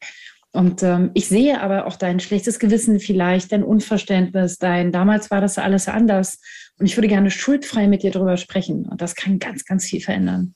[0.51, 5.41] Und ähm, ich sehe aber auch dein schlechtes Gewissen vielleicht, dein Unverständnis, dein damals war
[5.41, 6.39] das alles anders.
[6.77, 8.85] Und ich würde gerne schuldfrei mit dir darüber sprechen.
[8.85, 10.53] Und das kann ganz, ganz viel verändern.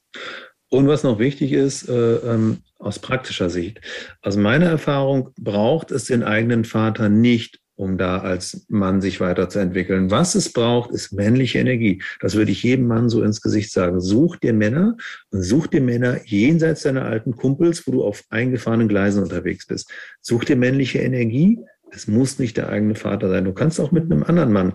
[0.69, 3.79] Und was noch wichtig ist, äh, ähm, aus praktischer Sicht.
[4.21, 10.11] Aus meiner Erfahrung braucht es den eigenen Vater nicht, um da als Mann sich weiterzuentwickeln.
[10.11, 12.01] Was es braucht, ist männliche Energie.
[12.19, 14.01] Das würde ich jedem Mann so ins Gesicht sagen.
[14.01, 14.97] Such dir Männer
[15.29, 19.91] und such dir Männer jenseits deiner alten Kumpels, wo du auf eingefahrenen Gleisen unterwegs bist.
[20.21, 21.59] Such dir männliche Energie.
[21.91, 23.45] Es muss nicht der eigene Vater sein.
[23.45, 24.73] Du kannst auch mit einem anderen Mann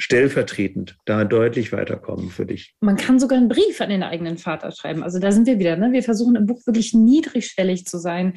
[0.00, 2.74] stellvertretend da deutlich weiterkommen für dich.
[2.80, 5.02] Man kann sogar einen Brief an den eigenen Vater schreiben.
[5.02, 5.76] Also da sind wir wieder.
[5.76, 5.92] Ne?
[5.92, 8.34] Wir versuchen im Buch wirklich niedrigschwellig zu sein.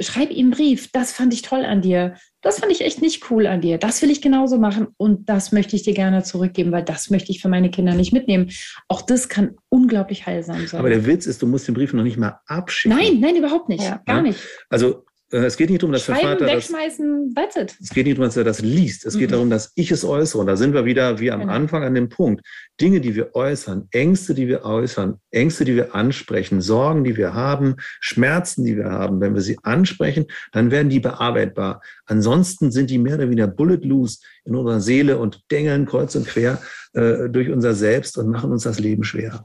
[0.00, 0.92] Schreib ihm einen Brief.
[0.92, 2.14] Das fand ich toll an dir.
[2.42, 3.78] Das fand ich echt nicht cool an dir.
[3.78, 7.32] Das will ich genauso machen und das möchte ich dir gerne zurückgeben, weil das möchte
[7.32, 8.50] ich für meine Kinder nicht mitnehmen.
[8.86, 10.78] Auch das kann unglaublich heilsam sein.
[10.78, 12.96] Aber der Witz ist, du musst den Brief noch nicht mal abschicken.
[12.96, 13.82] Nein, nein, überhaupt nicht.
[13.82, 14.00] Ja.
[14.06, 14.38] Gar nicht.
[14.68, 17.76] Also es geht nicht darum, dass Schreiben, der Vater wegschmeißen, das.
[17.82, 19.04] Es geht nicht darum, dass er das liest.
[19.04, 19.18] Es mhm.
[19.18, 20.40] geht darum, dass ich es äußere.
[20.40, 21.52] Und da sind wir wieder wie am genau.
[21.52, 22.42] Anfang an dem Punkt.
[22.80, 27.34] Dinge, die wir äußern, Ängste, die wir äußern, Ängste, die wir ansprechen, Sorgen, die wir
[27.34, 29.20] haben, Schmerzen, die wir haben.
[29.20, 31.82] Wenn wir sie ansprechen, dann werden die bearbeitbar.
[32.06, 36.26] Ansonsten sind die mehr oder weniger bullet loose in unserer Seele und dengeln kreuz und
[36.26, 36.62] quer
[36.94, 39.44] äh, durch unser Selbst und machen uns das Leben schwer.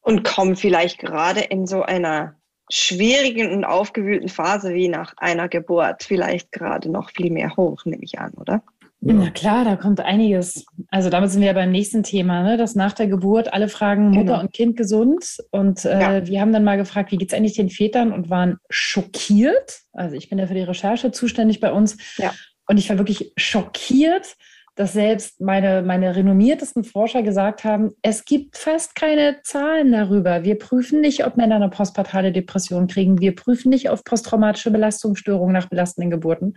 [0.00, 2.36] Und kommen vielleicht gerade in so einer
[2.70, 8.02] schwierigen und aufgewühlten Phase wie nach einer Geburt vielleicht gerade noch viel mehr hoch, nehme
[8.02, 8.62] ich an, oder?
[9.00, 9.12] Ja.
[9.12, 10.64] Na klar, da kommt einiges.
[10.88, 12.56] Also damit sind wir ja beim nächsten Thema, ne?
[12.56, 14.40] dass nach der Geburt alle fragen, Mutter genau.
[14.40, 15.36] und Kind gesund.
[15.50, 16.26] Und äh, ja.
[16.26, 19.82] wir haben dann mal gefragt, wie geht es eigentlich den Vätern und waren schockiert.
[19.92, 21.98] Also ich bin ja für die Recherche zuständig bei uns.
[22.16, 22.32] Ja.
[22.66, 24.36] Und ich war wirklich schockiert,
[24.76, 30.44] dass selbst meine, meine renommiertesten Forscher gesagt haben, es gibt fast keine Zahlen darüber.
[30.44, 33.18] Wir prüfen nicht, ob Männer eine postpartale Depression kriegen.
[33.18, 36.54] Wir prüfen nicht auf posttraumatische Belastungsstörungen nach belastenden Geburten.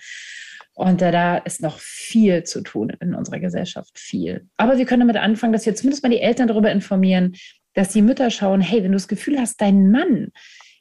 [0.73, 4.47] Und da ist noch viel zu tun in unserer Gesellschaft, viel.
[4.57, 7.35] Aber wir können damit anfangen, dass wir zumindest mal die Eltern darüber informieren,
[7.73, 10.31] dass die Mütter schauen, hey, wenn du das Gefühl hast, dein Mann,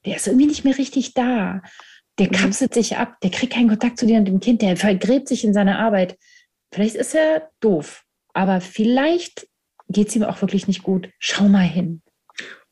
[0.07, 1.62] der ist irgendwie nicht mehr richtig da,
[2.18, 2.32] der mhm.
[2.32, 5.45] kapselt sich ab, der kriegt keinen Kontakt zu dir und dem Kind, der vergräbt sich
[5.45, 6.16] in seiner Arbeit.
[6.72, 8.04] Vielleicht ist er doof,
[8.34, 9.48] aber vielleicht
[9.88, 11.08] geht es ihm auch wirklich nicht gut.
[11.18, 12.02] Schau mal hin.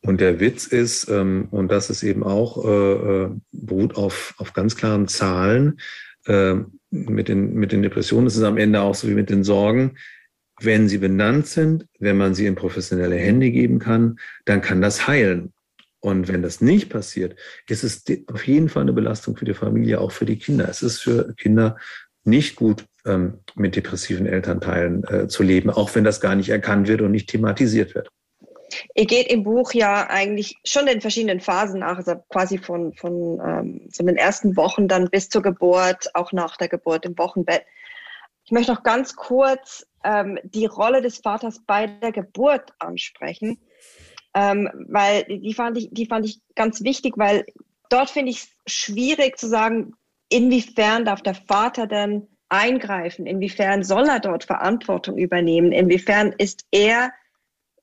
[0.03, 4.53] Und der Witz ist, ähm, und das ist eben auch, äh, äh beruht auf, auf
[4.53, 5.81] ganz klaren Zahlen,
[6.27, 6.57] äh,
[6.91, 9.97] mit, den, mit den Depressionen ist es am Ende auch so wie mit den Sorgen.
[10.61, 15.07] Wenn sie benannt sind, wenn man sie in professionelle Hände geben kann, dann kann das
[15.07, 15.53] heilen.
[16.01, 17.37] Und wenn das nicht passiert,
[17.69, 20.69] ist es auf jeden Fall eine Belastung für die Familie, auch für die Kinder.
[20.69, 21.77] Es ist für Kinder
[22.27, 26.89] nicht gut, ähm, mit depressiven Elternteilen äh, zu leben, auch wenn das gar nicht erkannt
[26.89, 28.09] wird und nicht thematisiert wird.
[28.95, 33.41] Ihr geht im Buch ja eigentlich schon in verschiedenen Phasen nach, also quasi von, von,
[33.45, 37.63] ähm, von den ersten Wochen dann bis zur Geburt, auch nach der Geburt im Wochenbett.
[38.45, 43.59] Ich möchte noch ganz kurz ähm, die Rolle des Vaters bei der Geburt ansprechen,
[44.35, 47.45] ähm, weil die fand, ich, die fand ich ganz wichtig, weil
[47.89, 49.95] dort finde ich es schwierig zu sagen,
[50.29, 57.13] inwiefern darf der Vater denn eingreifen, inwiefern soll er dort Verantwortung übernehmen, inwiefern ist er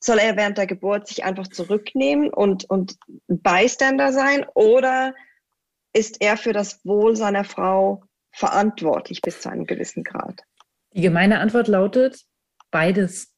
[0.04, 5.14] soll er während der Geburt sich einfach zurücknehmen und, und Bystander sein oder
[5.94, 10.42] ist er für das Wohl seiner Frau verantwortlich bis zu einem gewissen Grad?
[10.94, 12.26] Die gemeine Antwort lautet
[12.72, 13.34] beides.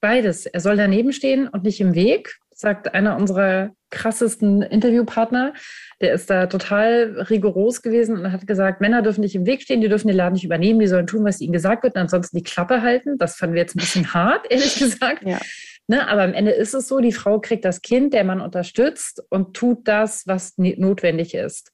[0.00, 0.46] Beides.
[0.46, 5.52] Er soll daneben stehen und nicht im Weg, sagt einer unserer krassesten Interviewpartner.
[6.00, 9.82] Der ist da total rigoros gewesen und hat gesagt, Männer dürfen nicht im Weg stehen,
[9.82, 12.36] die dürfen den Laden nicht übernehmen, die sollen tun, was ihnen gesagt wird und ansonsten
[12.36, 13.18] die Klappe halten.
[13.18, 15.22] Das fanden wir jetzt ein bisschen hart, ehrlich gesagt.
[15.24, 15.38] Ja.
[15.86, 19.22] Ne, aber am Ende ist es so, die Frau kriegt das Kind, der Mann unterstützt
[19.28, 21.70] und tut das, was notwendig ist.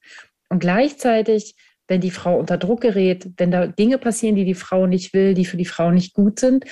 [0.49, 1.55] Und gleichzeitig,
[1.87, 5.33] wenn die Frau unter Druck gerät, wenn da Dinge passieren, die die Frau nicht will,
[5.33, 6.65] die für die Frau nicht gut sind,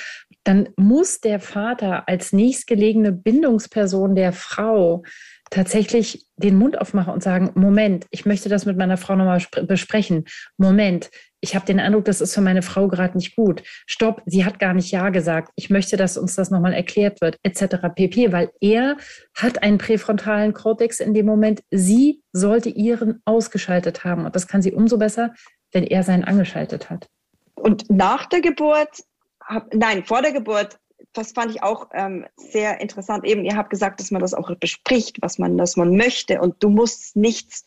[0.44, 5.04] dann muss der Vater als nächstgelegene Bindungsperson der Frau
[5.52, 10.26] tatsächlich den Mund aufmachen und sagen, Moment, ich möchte das mit meiner Frau nochmal besprechen.
[10.58, 11.12] Moment,
[11.42, 13.62] ich habe den Eindruck, das ist für meine Frau gerade nicht gut.
[13.86, 15.52] Stopp, sie hat gar nicht Ja gesagt.
[15.56, 17.88] Ich möchte, dass uns das nochmal erklärt wird, etc.
[17.94, 18.32] pp.
[18.32, 18.96] Weil er
[19.36, 21.62] hat einen präfrontalen Kortex in dem Moment.
[21.70, 24.26] Sie sollte ihren ausgeschaltet haben.
[24.26, 25.34] Und das kann sie umso besser,
[25.72, 27.10] wenn er seinen angeschaltet hat.
[27.56, 29.04] Und nach der Geburt,
[29.52, 30.80] hab, nein, vor der Geburt,
[31.14, 33.26] das fand ich auch ähm, sehr interessant.
[33.26, 36.40] Eben, ihr habt gesagt, dass man das auch bespricht, was man, was man möchte.
[36.40, 37.66] Und du musst nichts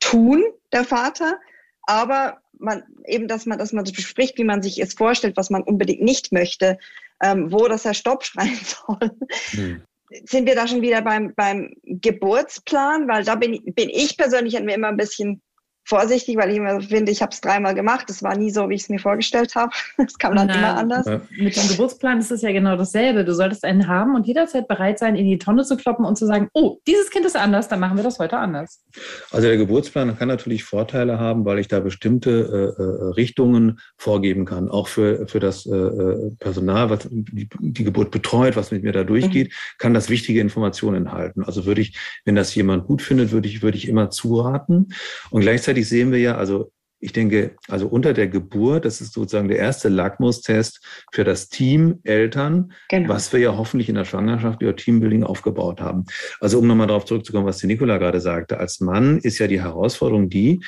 [0.00, 1.38] tun, der Vater,
[1.82, 5.50] aber man eben, dass man, dass man das bespricht, wie man sich es vorstellt, was
[5.50, 6.78] man unbedingt nicht möchte,
[7.22, 9.10] ähm, wo das Herr Stopp schreien soll.
[9.50, 9.82] Hm.
[10.24, 13.08] Sind wir da schon wieder beim, beim Geburtsplan?
[13.08, 15.42] Weil da bin, bin ich persönlich mir immer ein bisschen
[15.84, 18.04] vorsichtig, weil ich immer finde, ich habe es dreimal gemacht.
[18.08, 19.70] Das war nie so, wie ich es mir vorgestellt habe.
[19.96, 21.06] Es kam dann Na, immer anders.
[21.30, 23.24] Mit dem Geburtsplan ist es ja genau dasselbe.
[23.24, 26.26] Du solltest einen haben und jederzeit bereit sein, in die Tonne zu kloppen und zu
[26.26, 28.82] sagen, oh, dieses Kind ist anders, dann machen wir das heute anders.
[29.30, 34.44] Also der Geburtsplan kann natürlich Vorteile haben, weil ich da bestimmte äh, äh Richtungen vorgeben
[34.44, 38.82] kann, auch für, für das äh, äh, Personal, was die, die, Geburt betreut, was mit
[38.82, 39.78] mir da durchgeht, mhm.
[39.78, 41.44] kann das wichtige Informationen enthalten.
[41.44, 44.92] Also würde ich, wenn das jemand gut findet, würde ich, würde ich immer zuraten.
[45.30, 49.12] Und gleichzeitig gleichzeitig sehen wir ja, also ich denke, also unter der Geburt, das ist
[49.12, 50.80] sozusagen der erste Lackmustest
[51.12, 53.10] für das Team Eltern, genau.
[53.10, 56.06] was wir ja hoffentlich in der Schwangerschaft über Teambuilding aufgebaut haben.
[56.40, 59.60] Also um nochmal darauf zurückzukommen, was die Nicola gerade sagte, als Mann ist ja die
[59.60, 60.64] Herausforderung die,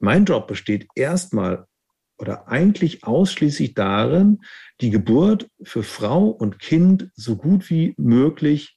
[0.00, 1.66] mein Job besteht erstmal
[2.18, 4.40] oder eigentlich ausschließlich darin,
[4.80, 8.75] die Geburt für Frau und Kind so gut wie möglich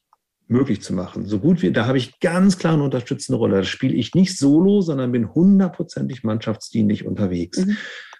[0.49, 1.25] möglich zu machen.
[1.25, 3.57] So gut wie, da habe ich ganz klar eine unterstützende Rolle.
[3.57, 7.59] Da spiele ich nicht solo, sondern bin hundertprozentig mannschaftsdienlich unterwegs.
[7.59, 7.77] Mhm.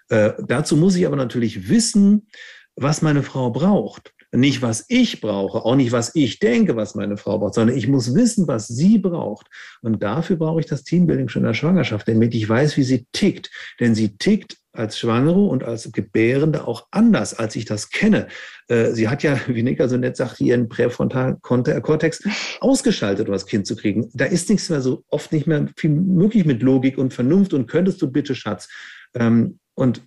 [0.08, 2.28] Äh, dazu muss ich aber natürlich wissen,
[2.76, 4.14] was meine Frau braucht.
[4.32, 7.88] Nicht, was ich brauche, auch nicht, was ich denke, was meine Frau braucht, sondern ich
[7.88, 9.48] muss wissen, was sie braucht.
[9.82, 13.06] Und dafür brauche ich das Teambuilding schon in der Schwangerschaft, damit ich weiß, wie sie
[13.12, 13.50] tickt.
[13.80, 18.28] Denn sie tickt als Schwangere und als Gebärende auch anders, als ich das kenne.
[18.68, 22.22] Äh, sie hat ja, wie Nika so nett sagt, ihren präfrontalen Kortex
[22.60, 24.10] ausgeschaltet, um das Kind zu kriegen.
[24.14, 27.66] Da ist nichts mehr so oft nicht mehr viel möglich mit Logik und Vernunft und
[27.66, 28.68] könntest du bitte, Schatz.
[29.14, 30.02] Ähm, und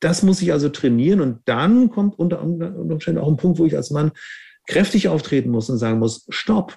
[0.00, 3.76] das muss ich also trainieren und dann kommt unter Umständen auch ein Punkt, wo ich
[3.76, 4.12] als Mann
[4.66, 6.76] kräftig auftreten muss und sagen muss, stopp,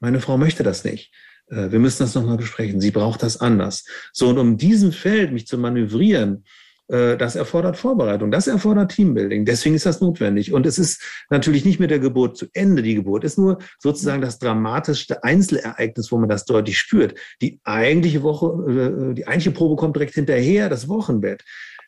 [0.00, 1.12] meine Frau möchte das nicht.
[1.48, 2.80] Äh, wir müssen das nochmal besprechen.
[2.80, 3.84] Sie braucht das anders.
[4.12, 6.44] So, und um diesen Feld mich zu manövrieren,
[6.88, 9.44] äh, das erfordert Vorbereitung, das erfordert Teambuilding.
[9.44, 10.52] Deswegen ist das notwendig.
[10.52, 12.82] Und es ist natürlich nicht mit der Geburt zu Ende.
[12.82, 17.14] Die Geburt ist nur sozusagen das dramatischste Einzelereignis, wo man das deutlich spürt.
[17.40, 21.42] Die eigentliche Woche, äh, die eigentliche Probe kommt direkt hinterher, das Wochenbett.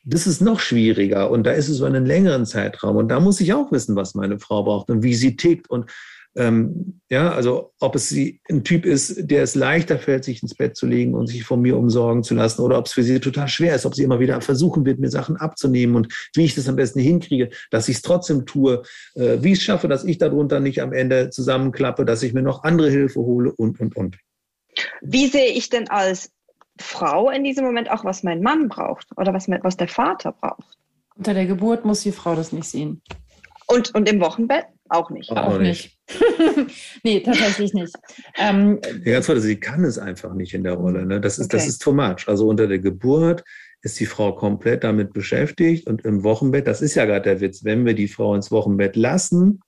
[0.08, 2.96] Das ist noch schwieriger und da ist es über einen längeren Zeitraum.
[2.96, 5.90] Und da muss ich auch wissen, was meine Frau braucht und wie sie tickt und
[6.36, 10.54] ähm, ja, also ob es sie ein Typ ist, der es leichter fällt, sich ins
[10.54, 13.18] Bett zu legen und sich von mir umsorgen zu lassen, oder ob es für sie
[13.20, 16.54] total schwer ist, ob sie immer wieder versuchen wird, mir Sachen abzunehmen und wie ich
[16.54, 18.82] das am besten hinkriege, dass ich es trotzdem tue,
[19.14, 22.42] äh, wie ich es schaffe, dass ich darunter nicht am Ende zusammenklappe, dass ich mir
[22.42, 24.18] noch andere Hilfe hole und, und, und.
[25.00, 26.30] Wie sehe ich denn als
[26.78, 30.78] Frau in diesem Moment auch, was mein Mann braucht oder was, was der Vater braucht?
[31.16, 33.02] Unter der Geburt muss die Frau das nicht sehen.
[33.66, 34.66] Und, und im Wochenbett?
[34.88, 35.30] Auch nicht.
[35.30, 35.98] Auch, auch nicht.
[37.02, 37.94] nee, tatsächlich nicht.
[38.38, 41.04] Ähm, ja, ganz toll, sie kann es einfach nicht in der Rolle.
[41.04, 41.20] Ne?
[41.20, 41.56] Das, ist, okay.
[41.56, 42.28] das ist too much.
[42.28, 43.42] Also unter der Geburt
[43.82, 47.64] ist die Frau komplett damit beschäftigt und im Wochenbett, das ist ja gerade der Witz,
[47.64, 49.60] wenn wir die Frau ins Wochenbett lassen,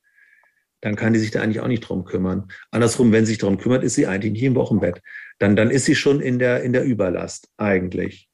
[0.80, 2.48] dann kann die sich da eigentlich auch nicht drum kümmern.
[2.70, 5.02] Andersrum, wenn sie sich darum kümmert, ist sie eigentlich nicht im Wochenbett.
[5.38, 8.28] Dann, dann ist sie schon in der, in der Überlast, eigentlich.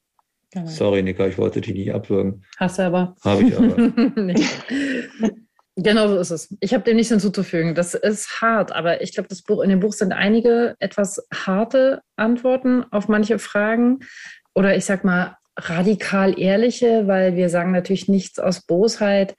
[0.53, 0.67] Genau.
[0.67, 2.45] Sorry, Nika, ich wollte dich nicht abwürgen.
[2.57, 3.17] Hast du aber.
[3.23, 3.93] Habe ich aber.
[5.77, 6.57] Genau so ist es.
[6.61, 7.75] Ich habe dem nichts hinzuzufügen.
[7.75, 12.01] Das ist hart, aber ich glaube, das Buch, in dem Buch sind einige etwas harte
[12.15, 13.99] Antworten auf manche Fragen.
[14.55, 19.35] Oder ich sag mal, radikal ehrliche, weil wir sagen natürlich nichts aus Bosheit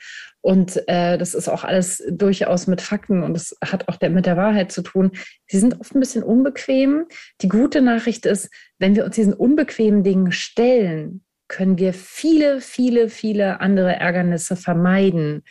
[0.46, 4.28] und äh, das ist auch alles durchaus mit Fakten und das hat auch der, mit
[4.28, 5.10] der Wahrheit zu tun.
[5.48, 7.08] Sie sind oft ein bisschen unbequem.
[7.42, 13.10] Die gute Nachricht ist, wenn wir uns diesen unbequemen Dingen stellen, können wir viele, viele,
[13.10, 15.42] viele andere Ärgernisse vermeiden.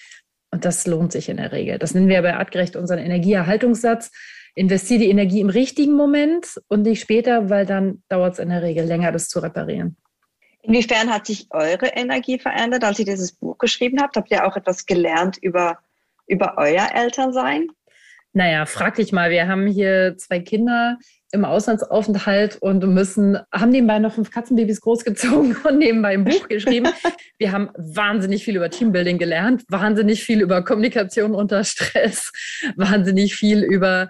[0.52, 1.80] Und das lohnt sich in der Regel.
[1.80, 4.12] Das nennen wir bei Artgerecht unseren Energieerhaltungssatz.
[4.54, 8.62] Investiere die Energie im richtigen Moment und nicht später, weil dann dauert es in der
[8.62, 9.96] Regel länger, das zu reparieren.
[10.64, 14.16] Inwiefern hat sich eure Energie verändert, als ihr dieses Buch geschrieben habt?
[14.16, 15.78] Habt ihr auch etwas gelernt über,
[16.26, 17.68] über euer Elternsein?
[18.32, 20.98] Naja, frag dich mal, wir haben hier zwei Kinder
[21.32, 26.88] im Auslandsaufenthalt und müssen, haben nebenbei noch fünf Katzenbabys großgezogen und nebenbei ein Buch geschrieben.
[27.38, 32.32] Wir haben wahnsinnig viel über Teambuilding gelernt, wahnsinnig viel über Kommunikation unter Stress,
[32.76, 34.08] wahnsinnig viel über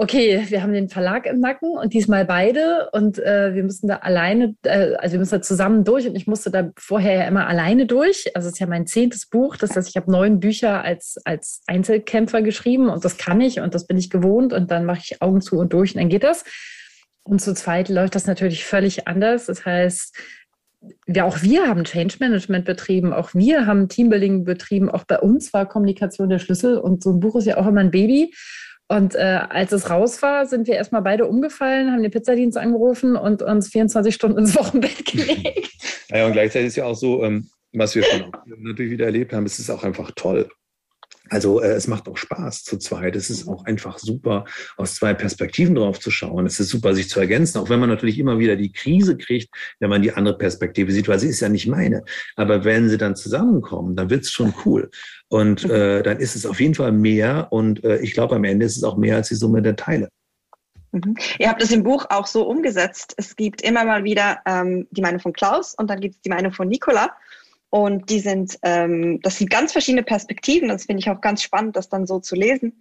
[0.00, 3.96] okay, wir haben den Verlag im Nacken und diesmal beide und äh, wir müssen da
[3.96, 7.48] alleine, äh, also wir müssen da zusammen durch und ich musste da vorher ja immer
[7.48, 8.30] alleine durch.
[8.36, 11.62] Also es ist ja mein zehntes Buch, das heißt, ich habe neun Bücher als, als
[11.66, 15.20] Einzelkämpfer geschrieben und das kann ich und das bin ich gewohnt und dann mache ich
[15.20, 16.44] Augen zu und durch und dann geht das.
[17.24, 19.46] Und zu zweit läuft das natürlich völlig anders.
[19.46, 20.16] Das heißt,
[21.08, 25.52] ja, auch wir haben Change Management betrieben, auch wir haben Teambuilding betrieben, auch bei uns
[25.52, 28.32] war Kommunikation der Schlüssel und so ein Buch ist ja auch immer ein Baby.
[28.88, 33.16] Und äh, als es raus war, sind wir erstmal beide umgefallen, haben den Pizzadienst angerufen
[33.16, 35.70] und uns 24 Stunden ins Wochenbett gelegt.
[36.08, 39.44] Ja, und gleichzeitig ist ja auch so, ähm, was wir schon natürlich wieder erlebt haben,
[39.44, 40.48] es ist auch einfach toll.
[41.30, 43.16] Also äh, es macht auch Spaß zu zweit.
[43.16, 44.44] Es ist auch einfach super,
[44.76, 46.46] aus zwei Perspektiven drauf zu schauen.
[46.46, 49.48] Es ist super, sich zu ergänzen, auch wenn man natürlich immer wieder die Krise kriegt,
[49.80, 52.04] wenn man die andere Perspektive sieht, weil sie ist ja nicht meine.
[52.36, 54.90] Aber wenn sie dann zusammenkommen, dann wird's schon cool.
[55.28, 57.48] Und äh, dann ist es auf jeden Fall mehr.
[57.50, 60.08] Und äh, ich glaube, am Ende ist es auch mehr als die Summe der Teile.
[60.92, 61.16] Mhm.
[61.38, 63.14] Ihr habt das im Buch auch so umgesetzt.
[63.16, 66.30] Es gibt immer mal wieder ähm, die Meinung von Klaus und dann gibt es die
[66.30, 67.10] Meinung von Nicola.
[67.70, 70.68] Und die sind, ähm, das sind ganz verschiedene Perspektiven.
[70.68, 72.80] Das finde ich auch ganz spannend, das dann so zu lesen.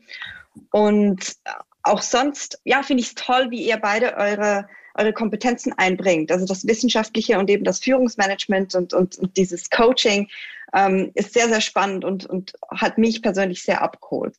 [0.72, 1.36] Und
[1.84, 6.32] auch sonst, ja, finde ich es toll, wie ihr beide eure, eure Kompetenzen einbringt.
[6.32, 10.30] Also das Wissenschaftliche und eben das Führungsmanagement und, und, und dieses Coaching
[10.74, 14.36] ähm, ist sehr, sehr spannend und, und hat mich persönlich sehr abgeholt.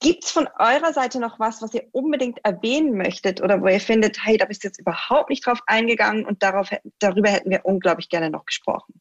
[0.00, 3.80] Gibt es von eurer Seite noch was, was ihr unbedingt erwähnen möchtet oder wo ihr
[3.80, 7.64] findet, hey, da bist du jetzt überhaupt nicht drauf eingegangen und darauf, darüber hätten wir
[7.64, 9.00] unglaublich gerne noch gesprochen?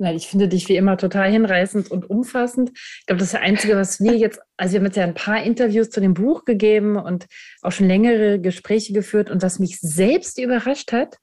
[0.00, 2.70] Nein, ich finde dich wie immer total hinreißend und umfassend.
[2.74, 5.12] Ich glaube, das ist das Einzige, was wir jetzt, also wir haben jetzt ja ein
[5.12, 7.26] paar Interviews zu dem Buch gegeben und
[7.60, 9.30] auch schon längere Gespräche geführt.
[9.30, 11.18] Und was mich selbst überrascht hat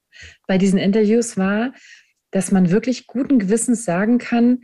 [0.46, 1.72] bei diesen Interviews war,
[2.30, 4.60] dass man wirklich guten Gewissens sagen kann,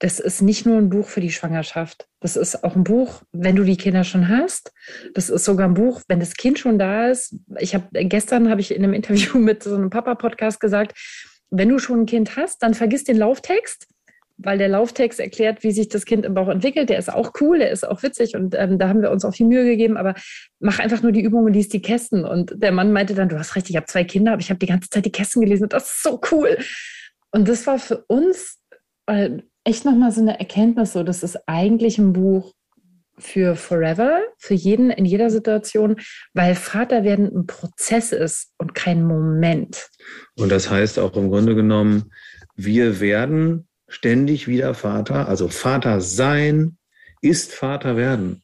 [0.00, 2.06] das ist nicht nur ein Buch für die Schwangerschaft.
[2.20, 4.70] Das ist auch ein Buch, wenn du die Kinder schon hast.
[5.14, 7.36] Das ist sogar ein Buch, wenn das Kind schon da ist.
[7.58, 10.94] Ich habe gestern habe ich in einem Interview mit so einem Papa-Podcast gesagt,
[11.50, 13.88] wenn du schon ein Kind hast, dann vergiss den Lauftext,
[14.38, 16.90] weil der Lauftext erklärt, wie sich das Kind im Bauch entwickelt.
[16.90, 19.34] Der ist auch cool, der ist auch witzig und ähm, da haben wir uns auch
[19.34, 19.96] viel Mühe gegeben.
[19.96, 20.14] Aber
[20.60, 22.24] mach einfach nur die Übung und liest die Kästen.
[22.24, 24.58] Und der Mann meinte dann, du hast recht, ich habe zwei Kinder, aber ich habe
[24.58, 26.58] die ganze Zeit die Kästen gelesen und das ist so cool.
[27.30, 28.58] Und das war für uns
[29.06, 32.52] äh, echt nochmal so eine Erkenntnis, so das ist eigentlich ein Buch
[33.18, 35.96] für forever, für jeden in jeder Situation,
[36.34, 39.88] weil Vater werden ein Prozess ist und kein Moment.
[40.36, 42.12] Und das heißt auch im Grunde genommen,
[42.54, 46.76] wir werden ständig wieder Vater, also Vater sein
[47.22, 48.42] ist Vater werden.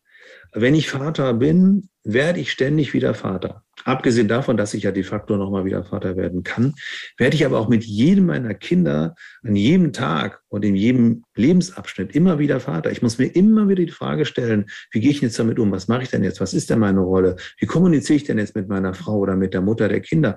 [0.53, 3.62] Wenn ich Vater bin, werde ich ständig wieder Vater.
[3.85, 6.75] Abgesehen davon, dass ich ja de facto nochmal wieder Vater werden kann,
[7.19, 12.15] werde ich aber auch mit jedem meiner Kinder an jedem Tag und in jedem Lebensabschnitt
[12.15, 12.91] immer wieder Vater.
[12.91, 15.73] Ich muss mir immer wieder die Frage stellen, wie gehe ich jetzt damit um?
[15.73, 16.41] Was mache ich denn jetzt?
[16.41, 17.37] Was ist denn meine Rolle?
[17.59, 20.37] Wie kommuniziere ich denn jetzt mit meiner Frau oder mit der Mutter der Kinder?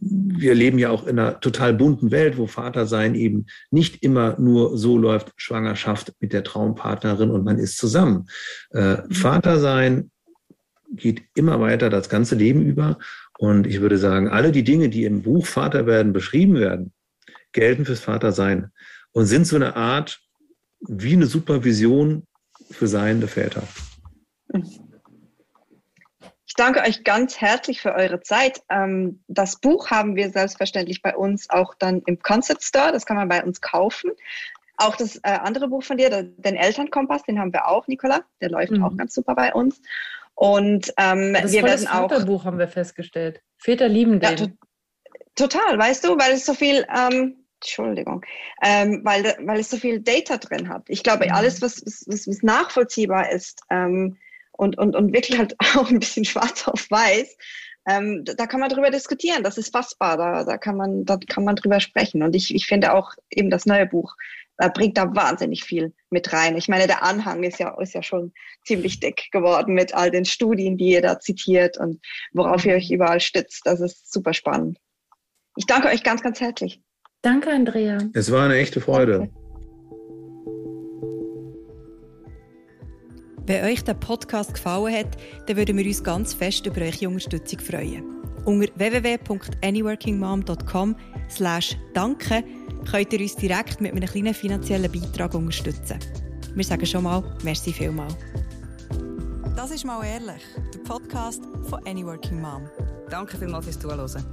[0.00, 4.38] Wir leben ja auch in einer total bunten Welt, wo Vater sein eben nicht immer
[4.38, 8.26] nur so läuft, Schwangerschaft mit der Traumpartnerin und man ist zusammen.
[8.70, 10.10] Äh, Vater sein
[10.90, 12.98] geht immer weiter das ganze Leben über.
[13.38, 16.92] Und ich würde sagen, alle die Dinge, die im Buch Vater werden beschrieben werden,
[17.52, 18.70] gelten fürs Vatersein
[19.12, 20.20] und sind so eine Art
[20.80, 22.26] wie eine Supervision
[22.70, 23.62] für seiende Väter.
[26.46, 28.62] Ich danke euch ganz herzlich für eure Zeit.
[28.68, 32.92] Ähm, das Buch haben wir selbstverständlich bei uns auch dann im Concept Store.
[32.92, 34.12] Das kann man bei uns kaufen.
[34.76, 38.20] Auch das äh, andere Buch von dir, den Elternkompass, den haben wir auch, Nicola.
[38.40, 38.84] Der läuft mhm.
[38.84, 39.80] auch ganz super bei uns.
[40.34, 42.08] Und ähm, das wir werden auch.
[42.08, 43.40] Das Buch haben wir festgestellt.
[43.56, 44.38] Väter lieben den.
[44.38, 44.46] Ja,
[45.36, 46.86] total, weißt du, weil es so viel.
[46.94, 48.22] Ähm, Entschuldigung,
[48.62, 50.82] ähm, weil, weil es so viel Data drin hat.
[50.88, 51.32] Ich glaube, mhm.
[51.32, 54.18] alles, was, was, was nachvollziehbar ist ähm,
[54.52, 57.36] und, und, und wirklich halt auch ein bisschen schwarz auf weiß,
[57.88, 59.42] ähm, da kann man drüber diskutieren.
[59.42, 60.16] Das ist fassbar.
[60.16, 62.22] Da, da, kann man, da kann man drüber sprechen.
[62.22, 64.14] Und ich, ich finde auch eben das neue Buch
[64.58, 66.56] äh, bringt da wahnsinnig viel mit rein.
[66.56, 68.32] Ich meine, der Anhang ist ja, ist ja schon
[68.64, 72.00] ziemlich dick geworden mit all den Studien, die ihr da zitiert und
[72.32, 73.62] worauf ihr euch überall stützt.
[73.64, 74.78] Das ist super spannend.
[75.56, 76.80] Ich danke euch ganz, ganz herzlich.
[77.22, 77.98] Danke, Andrea.
[78.12, 79.18] Es war eine echte Freude.
[79.18, 79.44] Danke.
[83.46, 87.60] Wenn euch der Podcast gefallen hat, dann würden wir uns ganz fest über eure Unterstützung
[87.60, 88.02] freuen.
[88.46, 90.96] Unter www.anyworkingmom.com
[91.28, 92.42] slash danke
[92.90, 95.98] könnt ihr uns direkt mit einem kleinen finanziellen Beitrag unterstützen.
[96.54, 98.08] Wir sagen schon mal, merci vielmal.
[99.56, 102.68] Das ist «Mal ehrlich», der Podcast von «Any Working Mom».
[103.08, 104.24] Danke vielmals fürs Zuhören.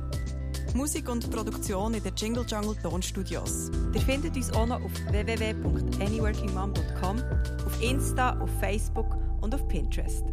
[0.73, 3.69] Musik und Produktion in den Jingle Jungle Tonstudios.
[3.93, 7.21] Ihr findet uns auch noch auf www.anyworkingmom.com,
[7.65, 10.23] auf Insta, auf Facebook und auf Pinterest.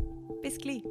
[0.42, 0.82] Bis gleich.